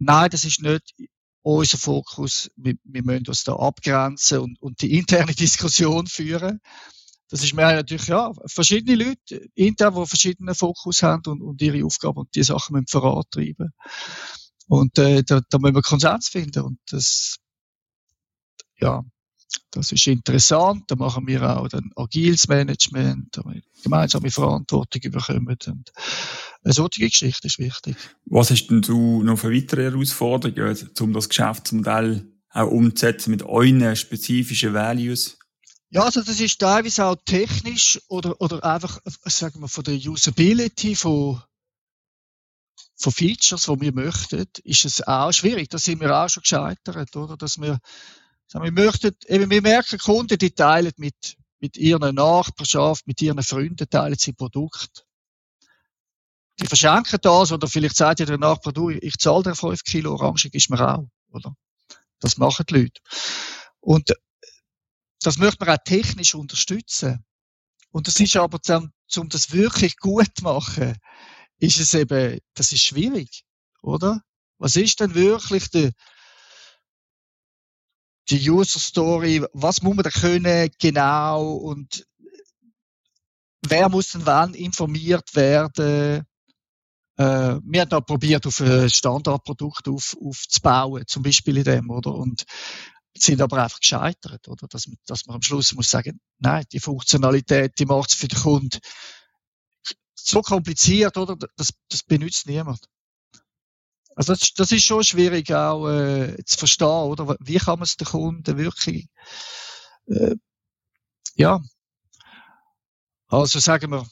[0.00, 0.96] nein, das ist nicht
[1.42, 6.60] unser Fokus, wir, wir müssen uns da abgrenzen und, und die interne Diskussion führen.
[7.30, 11.84] Das ist mir natürlich, ja, verschiedene Leute intern, die verschiedene Fokus haben und, und ihre
[11.84, 13.72] Aufgaben und die Sachen müssen vorantreiben.
[14.66, 17.36] Und äh, da, da müssen wir Konsens finden und das,
[18.78, 19.02] ja,
[19.70, 20.84] das ist interessant.
[20.88, 25.58] Da machen wir auch dann agiles Management, da wir gemeinsame Verantwortung überkommen.
[25.66, 25.92] Und
[26.62, 27.96] eine solche Geschichte ist wichtig.
[28.26, 33.96] Was hast denn du noch für weitere Herausforderungen, um das Geschäftsmodell auch umzusetzen mit euren
[33.96, 35.38] spezifischen Values?
[35.90, 40.94] Ja, also das ist teilweise auch technisch oder, oder einfach, sagen wir, von der Usability
[40.94, 41.42] von,
[42.96, 45.70] von Features, die wir möchten, ist es auch schwierig.
[45.70, 47.36] Da sind wir auch schon gescheitert, oder?
[47.36, 47.78] Dass wir
[48.54, 53.88] wir möchten, eben, wir merken, Kunden, die teilen mit, mit ihren Nachbarschaft, mit ihren Freunden,
[53.90, 55.04] teilen sie Produkt.
[56.60, 60.12] Die verschenken das, oder vielleicht sagt ihr der Nachbar, du, ich zahle dir 5 Kilo
[60.14, 61.54] Orange, gibst mir auch, oder?
[62.20, 63.00] Das machen die Leute.
[63.80, 64.12] Und
[65.22, 67.24] das möchte man auch technisch unterstützen.
[67.90, 70.96] Und das ist aber, um, um das wirklich gut zu machen,
[71.58, 73.44] ist es eben, das ist schwierig,
[73.82, 74.22] oder?
[74.58, 75.92] Was ist denn wirklich der,
[78.28, 82.04] die User Story, was muss man da können genau und
[83.66, 86.26] wer muss denn wann informiert werden?
[87.16, 92.14] Äh, wir haben da probiert, auf ein Standardprodukt auf, aufzubauen, zum Beispiel in dem, oder?
[92.14, 92.44] Und
[93.16, 94.68] sind aber einfach gescheitert, oder?
[94.68, 98.38] Dass, dass man am Schluss muss sagen, nein, die Funktionalität, die macht es für den
[98.38, 98.78] Kunden
[100.14, 101.36] so kompliziert, oder?
[101.56, 102.86] Das, das benutzt niemand.
[104.14, 107.36] Also das, das ist schon schwierig auch äh, zu verstehen, oder?
[107.40, 109.08] Wie kann man es den Kunden wirklich,
[110.06, 110.34] äh,
[111.36, 111.60] ja,
[113.28, 114.06] also sagen wir,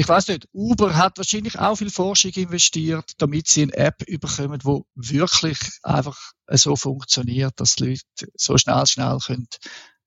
[0.00, 4.58] ich weiß nicht, Uber hat wahrscheinlich auch viel Forschung investiert, damit sie eine App überkommen,
[4.64, 6.16] wo wirklich einfach
[6.48, 9.46] so funktioniert, dass die Leute so schnell, schnell können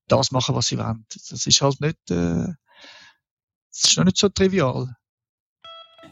[0.08, 1.06] das machen, was sie wollen.
[1.30, 2.48] Das ist halt nicht, äh,
[3.70, 4.96] das ist noch nicht so trivial.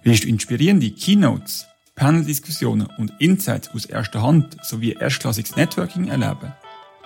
[0.04, 1.66] Willst du inspirierende Keynotes
[1.96, 6.54] Panel-Diskussionen und Insights aus erster Hand sowie erstklassiges Networking erleben,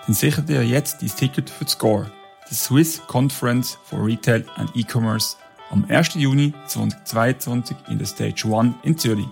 [0.04, 2.12] dann sicher dir jetzt dein Ticket für Score,
[2.50, 5.38] die Swiss Conference for Retail and E-Commerce,
[5.70, 6.14] am 1.
[6.14, 9.26] Juni 2022 in der Stage 1 in Zürich.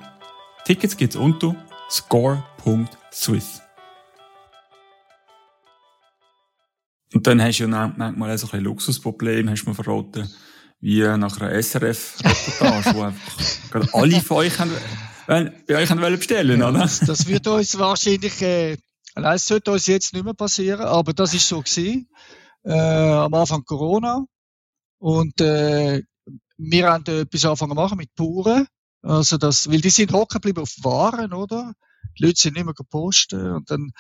[0.65, 1.55] Tickets gibt's unter
[1.91, 3.61] score.swiss.
[7.13, 10.29] Und dann hast du ja manchmal so ein Luxusproblem, hast du mir verraten,
[10.81, 14.73] wie nach einer SRF-Reportage, wo einfach alle von euch haben
[15.27, 16.81] bei euch wollen bestellen, Ja, oder?
[16.81, 18.77] das, das wird uns wahrscheinlich, äh,
[19.15, 22.09] nein, es sollte uns jetzt nicht mehr passieren, aber das ist so gewesen,
[22.65, 24.25] äh, am Anfang Corona.
[24.99, 26.03] Und, äh,
[26.57, 28.67] wir haben etwas angefangen machen mit Bauern.
[29.03, 31.75] Also das, weil die sind hocken geblieben auf Waren, oder?
[32.19, 33.93] Die Leute sind nicht mehr gepostet und dann,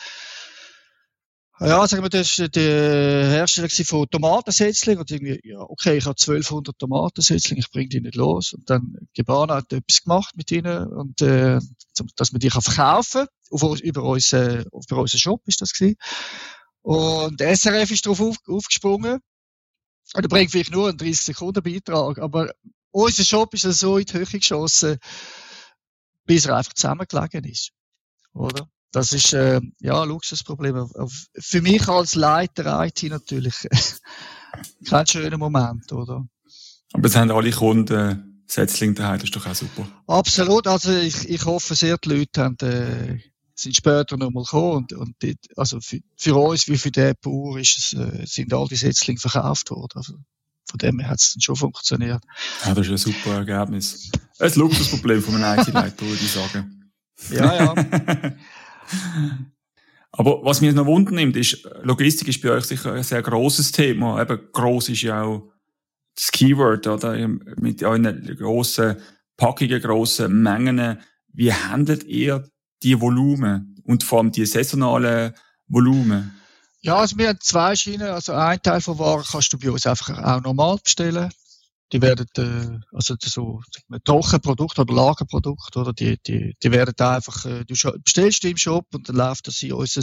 [1.60, 6.16] ja, sagen wir, das war der Hersteller von Tomatensetzlingen und irgendwie, ja, okay, ich habe
[6.18, 8.54] 1200 Tomatensetzlinge, ich bringe die nicht los.
[8.54, 11.60] Und dann, Gebana hat etwas gemacht mit ihnen und, äh,
[12.16, 15.96] dass man die kann verkaufen auf, über, uns, äh, über unseren Shop ist das gewesen.
[16.82, 19.20] Und SRF ist darauf auf, aufgesprungen.
[20.12, 22.52] Und er bringt vielleicht nur einen 30 Sekunden Beitrag, aber
[22.90, 24.98] unser Shop ist ja so in die Höhe geschossen,
[26.26, 27.70] bis er einfach zusammengelegen ist.
[28.34, 28.68] Oder?
[28.92, 30.88] Das ist, äh, ja, ein Luxusproblem.
[31.40, 33.66] Für mich als Leiter IT natürlich
[34.88, 36.24] kein schöner Moment, oder?
[36.92, 39.88] Aber es haben alle Kunden Setzling daheim, das ist doch auch super.
[40.06, 40.68] Absolut.
[40.68, 43.18] Also ich, ich hoffe sehr, die Leute haben, äh,
[43.54, 47.58] sind später nochmal gekommen und, und die, also für, für uns wie für den Bauer
[47.58, 49.92] ist es, äh, sind all die Setzlinge verkauft worden.
[49.94, 50.14] Also
[50.66, 52.22] von dem her hat es dann schon funktioniert.
[52.64, 54.10] Ja, das ist ein super Ergebnis.
[54.38, 56.90] Ein Luxusproblem von einem IT-Leiter, würde ich sagen.
[57.30, 57.74] Ja, ja.
[60.16, 63.72] Aber was mich noch wundern nimmt, ist, Logistik ist bei euch sicher ein sehr grosses
[63.72, 64.20] Thema.
[64.20, 65.50] Eben, gross ist ja auch
[66.14, 67.28] das Keyword, oder?
[67.28, 68.96] Mit euren grossen
[69.36, 71.00] Packungen, grossen Mengen.
[71.32, 72.48] Wie handelt ihr
[72.84, 73.74] die Volumen?
[73.84, 75.34] Und vor allem die saisonalen
[75.66, 76.34] Volumen?
[76.80, 78.08] Ja, also wir haben zwei Schienen.
[78.08, 81.30] Also ein Teil von Waren kannst du bei uns einfach auch normal bestellen.
[81.92, 87.44] Die werden, äh, also so wir, Trockenprodukt oder Lagerprodukt, oder die, die, die werden einfach,
[87.44, 90.02] äh, du bestellst die im Shop und dann läuft das in unser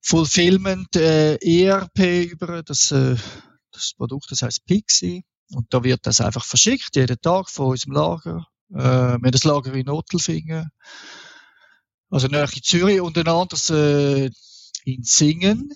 [0.00, 2.62] Fulfillment äh, ERP über.
[2.62, 3.16] Das, äh,
[3.72, 5.24] das Produkt, das heißt Pixie.
[5.52, 8.46] Und da wird das einfach verschickt, jeden Tag von unserem Lager.
[8.70, 10.70] Äh, wir haben das Lager in Nottelfingen.
[12.16, 14.30] Also nahe Zürich und ein anderes äh,
[14.86, 15.74] in Singen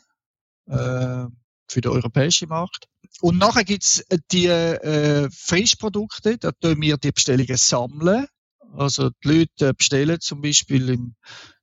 [0.69, 1.27] äh,
[1.69, 2.87] für den europäischen Markt.
[3.21, 8.27] Und nachher gibt's die äh, Frischprodukte, da tun wir die Bestellungen sammeln.
[8.73, 11.15] Also die Leute bestellen zum Beispiel im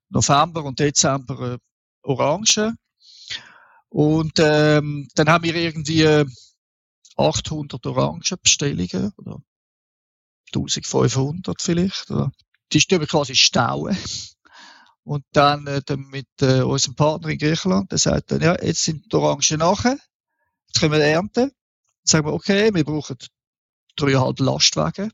[0.09, 1.57] November und Dezember äh,
[2.03, 2.77] Orangen.
[3.89, 6.25] Und ähm, dann haben wir irgendwie äh,
[7.15, 9.41] 800 Orangenbestellungen oder
[10.53, 12.11] 1500 vielleicht.
[12.11, 12.31] Oder?
[12.71, 13.97] Die wir quasi stauen.
[15.07, 19.05] Und dann, äh, mit äh, unserem Partner in Griechenland, der sagt dann, ja, jetzt sind
[19.09, 19.97] die Orangen nachher,
[20.67, 21.49] jetzt können wir ernten.
[21.49, 21.51] Dann
[22.03, 23.15] sagen wir, okay, wir brauchen
[23.95, 25.13] dreieinhalb Lastwagen.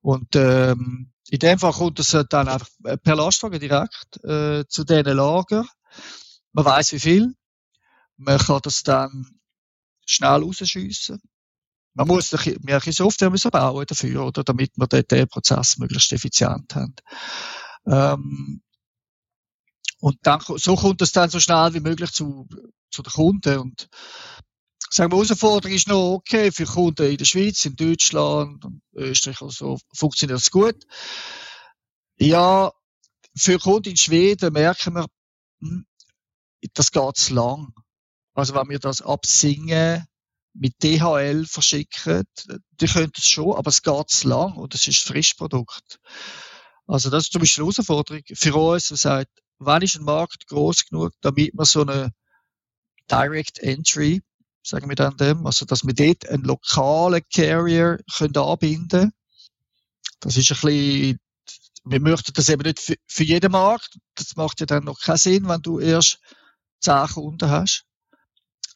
[0.00, 2.68] Und ähm, in dem Fall kommt es dann einfach
[3.04, 5.64] per Lastwagen direkt äh, zu diesen Lager.
[6.52, 7.34] Man weiß wie viel.
[8.16, 9.38] Man kann das dann
[10.06, 11.22] schnell rausschiessen.
[11.94, 16.74] Man muss mehr Software müssen bauen dafür, oder, damit wir den, den Prozess möglichst effizient
[16.74, 16.96] haben.
[17.86, 18.62] Ähm,
[20.00, 22.46] und dann, so kommt es dann so schnell wie möglich zu,
[22.90, 23.58] zu den Kunden.
[23.58, 23.88] Und
[24.90, 29.52] sagen wir, Herausforderung ist noch, okay, für Kunden in der Schweiz, in Deutschland, Österreich und
[29.52, 30.84] so, funktioniert es gut.
[32.16, 32.72] Ja,
[33.36, 35.06] für Kunden in Schweden merken wir,
[35.60, 35.86] hm,
[36.74, 37.72] das geht zu lang.
[38.34, 40.06] Also wenn wir das absingen,
[40.54, 42.24] mit DHL verschicken,
[42.80, 46.00] die können es schon, aber es geht zu lang und es ist ein Frischprodukt.
[46.86, 50.46] Also das ist zum Beispiel eine Herausforderung für uns, die sagt, wann ist ein Markt
[50.46, 52.12] groß genug, damit man so eine
[53.10, 54.22] Direct Entry,
[54.62, 59.12] sagen wir dann dem, also dass wir dort einen lokalen Carrier können anbinden
[60.20, 61.18] Das ist ein bisschen,
[61.84, 63.98] wir möchten das eben nicht für, für jeden Markt.
[64.14, 66.18] Das macht ja dann noch keinen Sinn, wenn du erst
[66.80, 67.84] zehn Kunden hast.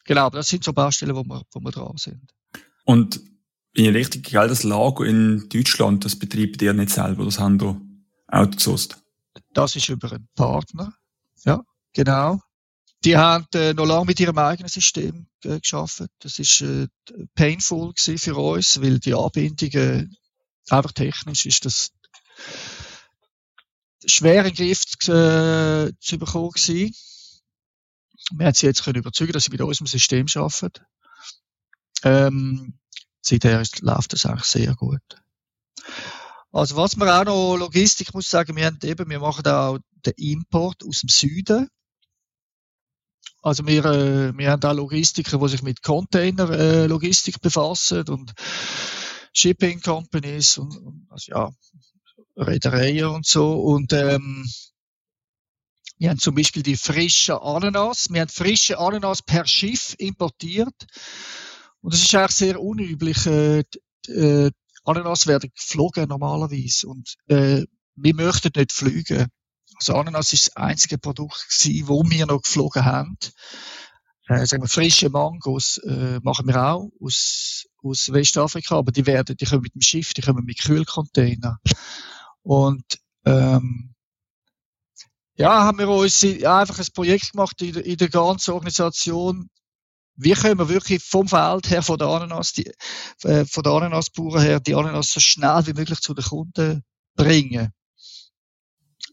[0.05, 2.31] Genau, aber das sind so Baustellen, wo wir, wo wir dran sind.
[2.85, 3.21] Und
[3.73, 7.61] bin ich richtig, gell, das Lager in Deutschland, das betreibt ihr nicht selber, das haben
[7.61, 7.79] wir
[8.27, 9.02] outgesourced.
[9.53, 10.93] Das ist über einen Partner.
[11.45, 12.39] Ja, genau.
[13.03, 16.03] Die haben äh, noch lange mit ihrem eigenen System äh, geschafft.
[16.19, 16.87] Das ist äh,
[17.35, 20.15] painful für uns, weil die Anbindungen
[20.69, 21.91] einfach technisch ist das
[24.05, 26.95] schwer in den Griff äh, zu bekommen gewesen.
[28.31, 30.85] Wir haben sie jetzt können überzeugen, dass sie mit unserem System arbeiten.
[32.03, 32.79] Ähm,
[33.21, 35.01] seither ist, läuft das eigentlich sehr gut.
[36.53, 40.13] Also was wir auch noch Logistik muss sagen, wir haben eben, wir machen auch den
[40.17, 41.67] Import aus dem Süden.
[43.41, 48.33] Also wir, äh, wir haben auch Logistiker, die sich mit Container äh, Logistik befassen und
[49.33, 51.51] Shipping Companies und, und also ja
[52.37, 54.47] Reedereien und so und ähm,
[55.97, 58.09] wir haben zum Beispiel die frische Ananas.
[58.11, 60.85] Wir haben frische Ananas per Schiff importiert
[61.81, 63.25] und das ist eigentlich sehr unüblich.
[63.25, 63.63] Äh,
[64.07, 64.51] äh,
[64.83, 67.65] Ananas werden geflogen normalerweise und äh,
[67.95, 69.27] wir möchten nicht fliegen.
[69.75, 73.17] Also Ananas ist das einzige Produkt gewesen, wo wir noch geflogen haben.
[74.27, 79.35] Äh, sagen wir, frische Mangos äh, machen wir auch aus, aus Westafrika, aber die werden,
[79.35, 81.59] die kommen mit dem Schiff, die kommen mit Kühlcontainer.
[82.41, 82.85] Und
[83.25, 83.93] ähm,
[85.35, 89.49] ja, haben wir uns einfach ein Projekt gemacht in in der ganzen Organisation.
[90.15, 92.71] Wie können wir wirklich vom Feld her, von der Ananas, die,
[93.23, 96.83] äh, von der Ananasbauern her, die Ananas so schnell wie möglich zu den Kunden
[97.15, 97.71] bringen?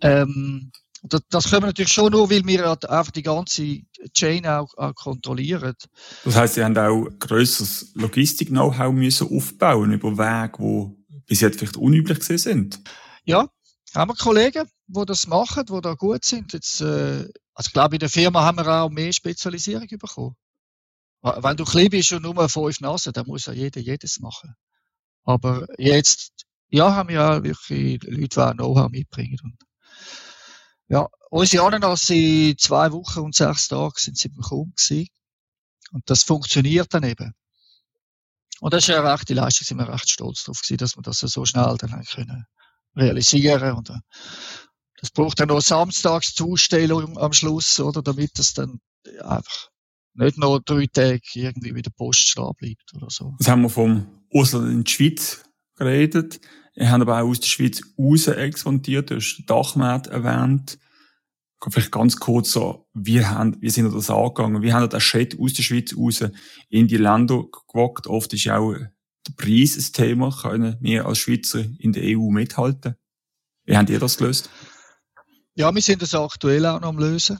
[0.03, 0.71] Ähm,
[1.03, 3.81] das, das können wir natürlich schon nur, weil wir einfach die ganze
[4.13, 5.75] Chain auch, auch kontrollieren.
[6.25, 11.77] Das heißt, Sie haben auch grösseres Logistik-Know-how müssen aufbauen über Wege, die bis jetzt vielleicht
[11.77, 12.81] unüblich sind.
[13.25, 13.49] Ja,
[13.95, 16.53] haben wir Kollegen, die das machen, die da gut sind.
[16.53, 20.37] Jetzt, äh, also ich glaube, in der Firma haben wir auch mehr Spezialisierung bekommen.
[21.23, 24.55] Wenn du klein bist und nur fünf Nasen, dann muss ja jeder jedes machen.
[25.25, 29.39] Aber jetzt, ja, haben wir ja wirklich Leute, die Know-how mitbringen.
[29.43, 29.59] Und
[30.89, 35.09] ja, unsere Ananas in zwei Wochen und sechs Tagen sind sie beim gewesen.
[35.93, 37.35] Und das funktioniert dann eben.
[38.61, 41.19] Und das ist eine rechte Leistung, sind wir recht stolz darauf gewesen, dass wir das
[41.19, 42.47] so schnell dann können
[42.97, 43.99] realisieren und äh,
[45.01, 48.81] das braucht dann noch Samstagszustellung am Schluss, oder, damit das dann
[49.23, 49.71] einfach
[50.15, 53.35] nicht noch drei Tage irgendwie mit der Post stehen bleibt oder so.
[53.39, 55.45] Das haben wir vom Ausland in die Schweiz
[55.77, 56.41] geredet.
[56.75, 60.79] Wir haben aber auch aus der Schweiz raus expandiert, du hast Dachmarkt erwähnt.
[61.69, 64.63] Vielleicht ganz kurz so, wie, haben, wie sind wir das angegangen?
[64.63, 66.25] Wie haben wir den Schritt aus der Schweiz raus
[66.71, 68.07] in die Länder gewagt?
[68.07, 70.31] Oft ist ja auch der Preis ein Thema.
[70.31, 72.95] Können wir als Schweizer in der EU mithalten?
[73.67, 74.49] Wie habt ihr das gelöst?
[75.55, 77.39] Ja, wir sind das aktuell auch noch am Lösen.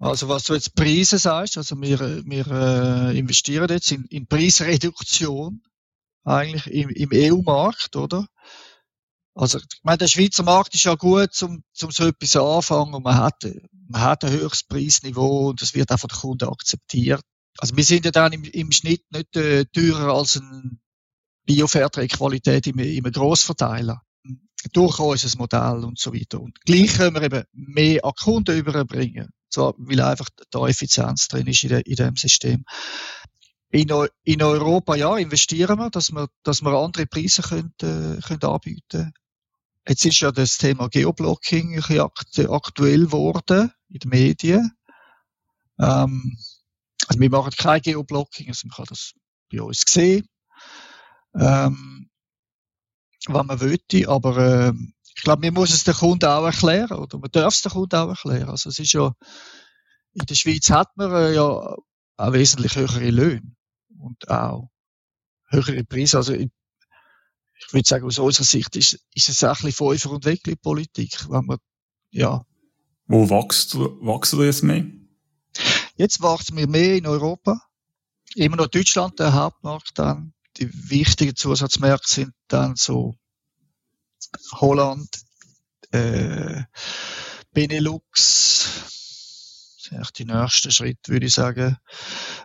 [0.00, 5.62] Also was du jetzt Preise sagst, also wir, wir äh, investieren jetzt in, in Preisreduktion
[6.24, 8.26] eigentlich im, im EU-Markt, oder?
[9.34, 13.02] Also, ich meine, der Schweizer Markt ist ja gut, um, um so etwas anfangen.
[13.02, 13.46] Man hat,
[13.88, 17.22] man hat ein höheres Preisniveau und das wird auch von den Kunden akzeptiert.
[17.58, 20.80] Also, wir sind ja dann im, im Schnitt nicht äh, teurer als ein
[21.44, 24.02] Bio-Fairtrade-Qualität im, im Grossverteiler.
[24.72, 26.40] Durch unser Modell und so weiter.
[26.40, 29.30] Und gleich können wir eben mehr an Kunden überbringen.
[29.50, 32.64] Zwar, weil einfach da Effizienz drin ist in, de, in dem System.
[33.70, 33.92] In,
[34.24, 39.12] in Europa, ja, investieren wir, dass wir, dass wir andere Preise können, äh, können anbieten.
[39.88, 44.72] Jetzt ist ja das Thema Geoblocking aktuell geworden in den Medien.
[45.78, 46.36] Ähm,
[47.06, 49.12] also wir machen kein Geoblocking, also man kann das
[49.50, 50.28] bei uns sehen,
[51.34, 52.10] ähm,
[53.26, 54.72] was man möchte, aber äh,
[55.14, 57.96] ich glaube, man muss es den Kunden auch erklären, oder man darf es den Kunden
[57.96, 58.48] auch erklären.
[58.48, 59.12] Also es ist ja,
[60.12, 63.54] in der Schweiz hat man äh, ja auch wesentlich höhere Löhne
[63.98, 64.70] und auch
[65.48, 66.18] höhere Preise.
[66.18, 66.50] Also ich,
[67.58, 71.28] ich würde sagen, aus unserer Sicht ist, ist es ein bisschen Pfeifer und Weckli Politik,
[71.28, 71.58] wenn man,
[72.10, 72.44] ja.
[73.06, 74.86] Wo wächst, wächst du jetzt mehr?
[75.96, 77.60] Jetzt wachsen wir mehr in Europa.
[78.34, 80.32] Immer noch Deutschland, der Hauptmarkt dann.
[80.56, 83.16] Die wichtigen Zusatzmärkte sind dann so
[84.52, 85.08] Holland,
[85.92, 86.62] äh,
[87.52, 88.50] Benelux,
[89.92, 91.76] echt die nächste Schritt, würde ich sagen.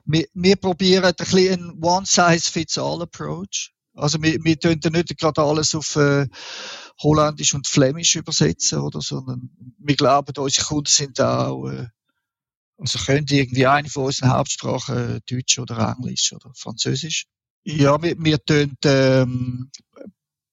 [0.05, 3.73] Wir, probieren ein bisschen einen One-Size-Fits-All-Approach.
[3.93, 6.27] Also wir, tun nicht gerade alles auf äh,
[7.01, 11.87] Holländisch und Flämisch übersetzen, oder, sondern wir glauben, unsere Kunden sind auch, äh,
[12.77, 17.25] also können irgendwie eine von unseren Hauptsprachen Deutsch oder Englisch oder Französisch.
[17.63, 19.71] Ja, wir, wir tun, ähm,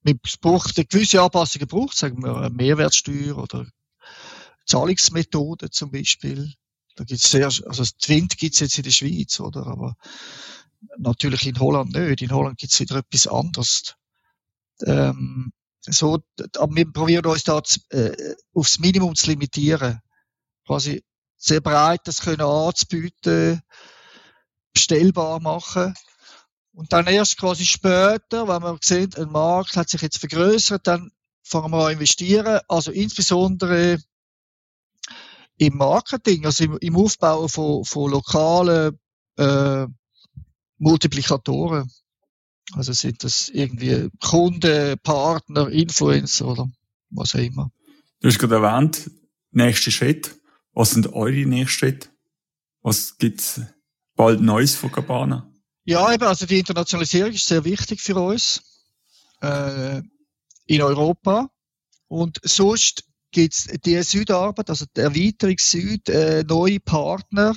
[0.03, 3.67] wir braucht eine gewisse Anpassungen braucht, sagen wir, Mehrwertsteuer oder
[4.67, 6.53] Zahlungsmethoden zum Beispiel.
[6.97, 9.67] Da gibt's sehr, also Twint gibt's jetzt in der Schweiz, oder?
[9.67, 9.97] Aber
[10.99, 12.23] natürlich in Holland nicht.
[12.23, 13.95] In Holland gibt's wieder etwas anderes.
[14.85, 16.21] Ähm, so,
[16.57, 17.61] aber wir probieren uns da
[17.91, 20.01] äh, aufs Minimum zu limitieren.
[20.67, 21.03] Quasi
[21.37, 23.63] sehr breit das können anzubieten,
[24.73, 25.95] bestellbar machen.
[26.75, 31.11] Und dann erst quasi später, wenn man sieht, ein Markt hat sich jetzt vergrößert, dann
[31.43, 32.61] fangen wir an investieren.
[32.69, 33.99] Also insbesondere
[35.59, 38.99] im Marketing, also im, im Aufbau von, von lokalen
[39.37, 39.87] äh,
[40.79, 41.91] Multiplikatoren.
[42.73, 46.71] Also sind das irgendwie Kunden, Partner, Influencer oder
[47.11, 47.71] was auch immer.
[48.21, 49.11] Du hast gerade erwähnt,
[49.51, 50.41] nächster Schritt.
[50.73, 52.09] Was sind eure nächsten Schritte?
[52.81, 53.61] Was gibt's
[54.17, 55.52] bald Neues von Cabana?
[55.85, 58.63] Ja, eben, also die Internationalisierung ist sehr wichtig für uns
[59.41, 60.01] äh,
[60.67, 61.49] in Europa.
[62.09, 67.57] Und sonst gibt's die Südarbeit, also die Erweiterung Süd, äh, neue Partner,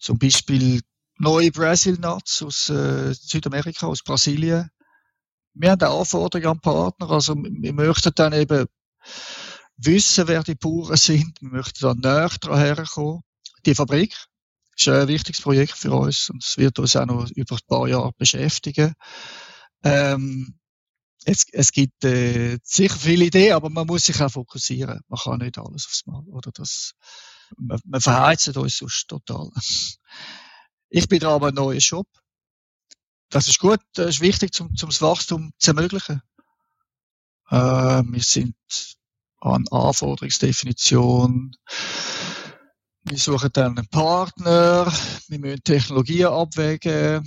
[0.00, 0.80] zum Beispiel
[1.18, 4.70] neue Brazil Nuts aus äh, Südamerika, aus Brasilien,
[5.54, 7.10] wir haben auch Anforderungen an Partner.
[7.10, 8.66] Also, wir möchten dann eben
[9.76, 11.40] wissen, wer die Bauern sind.
[11.40, 13.22] Wir möchten dann näher daran herkommen.
[13.66, 14.16] Die Fabrik
[14.76, 17.88] ist ein wichtiges Projekt für uns und es wird uns auch noch über ein paar
[17.88, 18.94] Jahre beschäftigen.
[19.84, 20.58] Ähm,
[21.24, 25.00] es, es gibt äh, sicher viele Ideen, aber man muss sich auch fokussieren.
[25.08, 26.22] Man kann nicht alles aufs Mal.
[26.26, 26.92] Oder das,
[27.56, 29.50] man, man verheizt uns sonst total.
[30.88, 32.06] Ich bin da aber ein neuer Shop.
[33.30, 36.22] Das ist gut, das ist wichtig, um, das Wachstum zu ermöglichen.
[37.48, 38.56] Äh, wir sind
[39.40, 41.56] an Anforderungsdefinition.
[43.04, 44.92] Wir suchen dann einen Partner.
[45.28, 47.26] Wir müssen Technologien abwägen.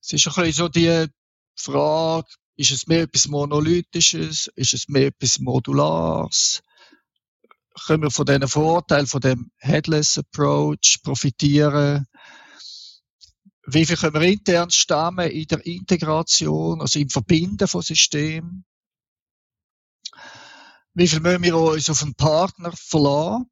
[0.00, 1.08] Es ist ein bisschen so die
[1.56, 4.48] Frage, ist es mehr etwas Monolithisches?
[4.54, 6.62] Ist es mehr etwas Modulares?
[7.86, 12.06] Können wir von diesen Vorteilen, von dem Headless Approach profitieren?
[13.66, 18.64] Wie viel können wir intern stammen in der Integration, also im Verbinden von Systemen?
[20.92, 23.50] Wie viel müssen wir uns auf einen Partner verlassen?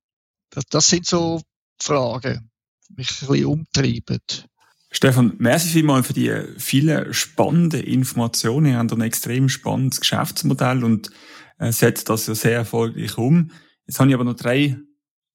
[0.53, 1.42] Das, das sind so
[1.80, 2.50] Fragen,
[2.88, 4.20] die mich ein bisschen umtreiben.
[4.90, 8.66] Stefan, merci vielmals für die vielen spannenden Informationen.
[8.66, 11.11] Ihr habt ein extrem spannendes Geschäftsmodell und
[11.59, 13.50] äh, setzt das ja sehr erfolgreich um.
[13.86, 14.76] Jetzt habe ich aber noch drei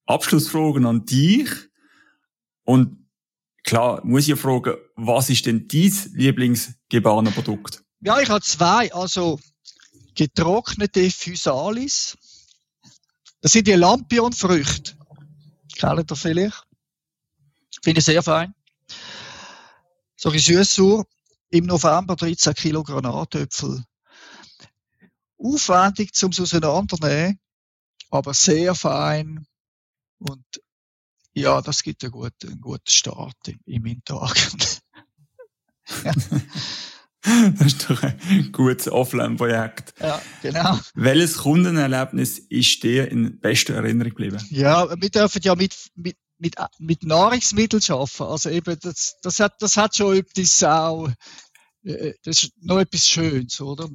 [0.06, 1.50] Abschlussfragen an dich.
[2.64, 3.08] Und
[3.64, 7.84] klar, muss ich fragen, was ist denn dein Lieblingsgebarner-Produkt?
[8.02, 8.94] Ja, ich habe zwei.
[8.94, 9.40] Also
[10.14, 12.16] getrocknete Physalis.
[13.42, 14.97] Das sind die Lampion-Früchte.
[15.84, 16.64] Ihr vielleicht?
[17.84, 18.54] Finde ich sehr fein
[20.18, 21.06] so ein Süßsauer,
[21.50, 23.86] im November 13 Kilo Granatöpfel.
[25.38, 27.40] Aufwendig zum Auseinandernehmen,
[28.10, 29.46] aber sehr fein
[30.18, 30.44] und
[31.34, 34.36] ja, das gibt einen guten, einen guten Start im, im Tag.
[37.58, 39.94] Das ist doch ein gutes Offline-Projekt.
[40.00, 40.80] Ja, genau.
[40.94, 44.42] Welches Kundenerlebnis ist dir in bester Erinnerung geblieben?
[44.50, 48.24] Ja, wir dürfen ja mit, mit, mit, mit Nahrungsmitteln arbeiten.
[48.24, 51.10] Also eben, das, das hat, das hat schon etwas auch,
[51.84, 53.90] äh, das ist noch etwas Schönes, oder?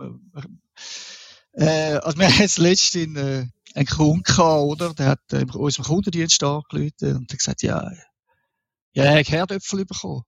[1.53, 4.95] Äh, also wir haben jetzt letztens äh, einen Kunden gehabt, oder?
[4.95, 7.91] Der hat äh, unserem Kundendienst angerufen und hat gesagt, ja,
[8.95, 10.22] ja, er hat Herdöpfel bekommen.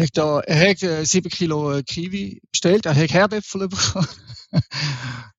[0.00, 4.08] Er hat, da, er hat äh, sieben Kilo äh, Kiwi bestellt, er hat Herdöpfel bekommen.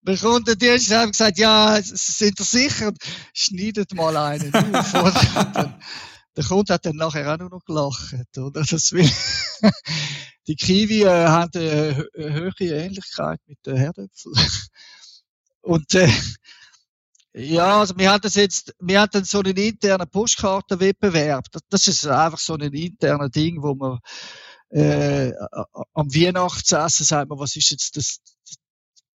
[0.04, 2.92] Der Kundendienst hat gesagt, ja, sind ihr sicher?
[3.34, 4.94] Schneidet mal einen auf.
[6.38, 8.64] Der Kunde hat dann nachher auch nur noch gelacht, oder?
[8.64, 9.10] Das will
[10.48, 14.36] die Kiwi äh, haben eine, eine höhere Ähnlichkeit mit den Herdöpfeln.
[15.62, 16.08] Und äh,
[17.34, 21.46] ja, also wir haben das jetzt, wir dann so einen internen Postkartenwettbewerb.
[21.52, 24.00] Das, das ist einfach so ein interner Ding, wo man
[24.72, 25.34] äh,
[25.94, 28.20] am Weihnachtsessen sagt man, was ist jetzt das,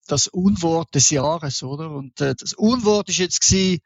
[0.07, 1.91] das Unwort des Jahres, oder?
[1.91, 3.81] Und äh, das Unwort ist jetzt gewesen,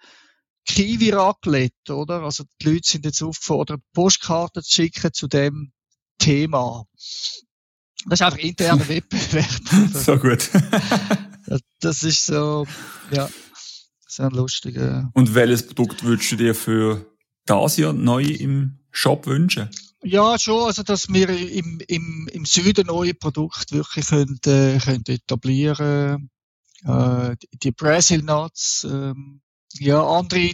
[0.64, 2.22] Kiwi Raclette, oder?
[2.22, 5.72] Also die Leute sind jetzt aufgefordert, Postkarten zu schicken zu dem
[6.18, 6.86] Thema.
[8.08, 9.92] Das ist einfach interner Wettbewerb.
[9.92, 10.50] so gut.
[11.80, 12.66] das ist so,
[13.10, 13.28] ja,
[14.06, 15.10] sehr lustiger.
[15.14, 17.06] Und welches Produkt würdest du dir für
[17.44, 19.70] das Jahr neu im Shop wünschen?
[20.08, 25.02] Ja, schon, also dass wir im, im, im Süden neue Produkte wirklich können, äh, können
[25.08, 26.30] etablieren
[26.84, 29.40] äh, die Brazil Nuts, ähm,
[29.72, 30.52] ja, andere,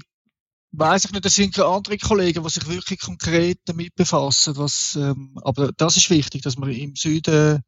[0.70, 5.38] weiß ich nicht, das sind andere Kollegen, die sich wirklich konkret damit befassen, was, ähm,
[5.42, 7.62] aber das ist wichtig, dass wir im Süden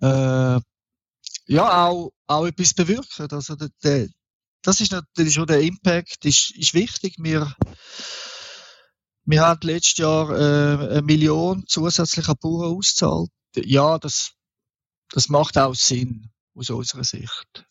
[0.00, 0.60] äh,
[1.46, 3.28] ja auch, auch etwas bewirken.
[3.30, 4.08] Also der, der,
[4.60, 7.14] das ist natürlich schon der Impact, ist, ist wichtig.
[7.18, 7.54] Wir
[9.26, 13.30] wir haben letztes Jahr äh, eine Million zusätzlich an Bauern ausgezahlt.
[13.56, 14.32] Ja, das,
[15.10, 17.66] das macht auch Sinn aus unserer Sicht.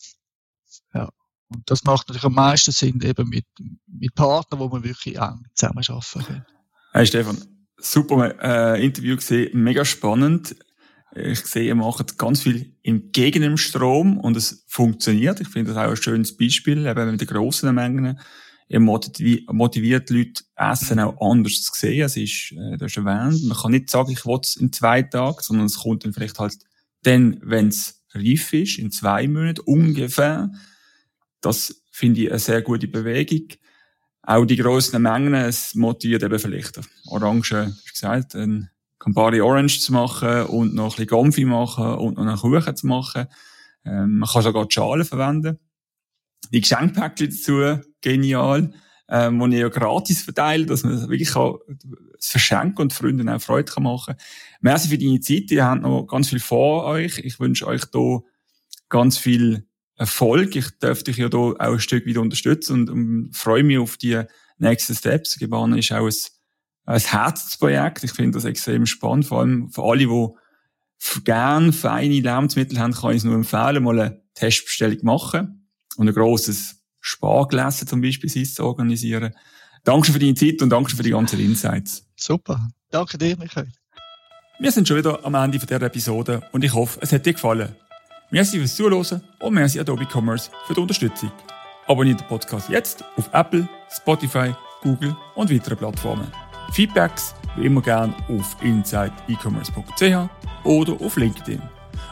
[0.94, 1.10] Ja.
[1.48, 3.46] Und das macht natürlich am meisten Sinn eben mit,
[3.88, 6.46] mit Partnern, wo man wirklich eng zusammenarbeiten kann.
[6.92, 7.38] Hey Stefan,
[7.78, 10.56] super äh, Interview gesehen, mega spannend.
[11.16, 15.40] Ich sehe, ihr macht ganz viel entgegen dem Strom und es funktioniert.
[15.40, 18.20] Ich finde das auch ein schönes Beispiel, eben mit den grossen Mengen
[18.68, 22.06] er motiviert Leute, Essen auch anders zu sehen.
[22.06, 25.04] Es ist, äh, du hast erwähnt, man kann nicht sagen, ich will es in zwei
[25.04, 26.58] Tagen, sondern es kommt dann vielleicht halt
[27.04, 30.52] dann, wenn es reif ist, in zwei Monaten ungefähr.
[31.42, 33.50] Das finde ich eine sehr gute Bewegung.
[34.24, 39.94] Auch die grossen Mengen, es motiviert eben vielleicht Orange, wie gesagt, ein Campari Orange zu
[39.94, 43.28] machen und noch ein bisschen Gomfi machen und noch einen Kuchen zu machen.
[43.86, 45.60] Ähm, man kann sogar die Schalen verwenden.
[46.52, 48.72] Die Geschenkpäckchen dazu, genial.
[49.08, 51.60] ähm, wo ich ja gratis verteile, dass man wirklich auch
[52.20, 54.16] verschenken und Freunden auch Freude kann machen.
[54.62, 55.52] Merci für deine Zeit.
[55.52, 57.20] Ihr habt noch ganz viel vor euch.
[57.20, 58.20] Ich wünsche euch da
[58.90, 60.56] ganz viel Erfolg.
[60.56, 63.98] Ich darf dich ja da auch ein Stück wieder unterstützen und, und freue mich auf
[63.98, 64.22] die
[64.58, 65.38] nächsten Steps.
[65.38, 66.14] Gebane ist auch ein,
[66.86, 68.04] ein Herzensprojekt.
[68.04, 73.12] Ich finde das extrem spannend, vor allem für alle, die gerne feine Lebensmittel haben, kann
[73.12, 78.64] ich es nur empfehlen, mal eine Testbestellung machen und ein grosses Spargelesen zum Beispiel zu
[78.64, 79.36] organisieren.
[79.84, 82.04] Danke für deine Zeit und danke für die ganzen Insights.
[82.16, 82.68] Super.
[82.90, 83.72] Danke dir, Michael.
[84.58, 87.76] Wir sind schon wieder am Ende dieser Episode und ich hoffe, es hat dir gefallen.
[88.32, 91.32] Merci fürs Zuhören und merci Adobe Commerce für die Unterstützung.
[91.86, 96.32] Abonniert den Podcast jetzt auf Apple, Spotify, Google und weiteren Plattformen.
[96.72, 100.30] Feedbacks wie immer gern auf insideecommerce.ch
[100.64, 101.62] oder auf LinkedIn.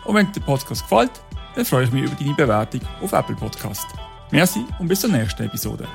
[0.06, 1.12] Und wenn dir der Podcast gefällt,
[1.56, 3.88] dann freue ich mich über deine Bewertung auf Apple Podcast.
[4.34, 5.88] Merci und bis zur nächsten Episode.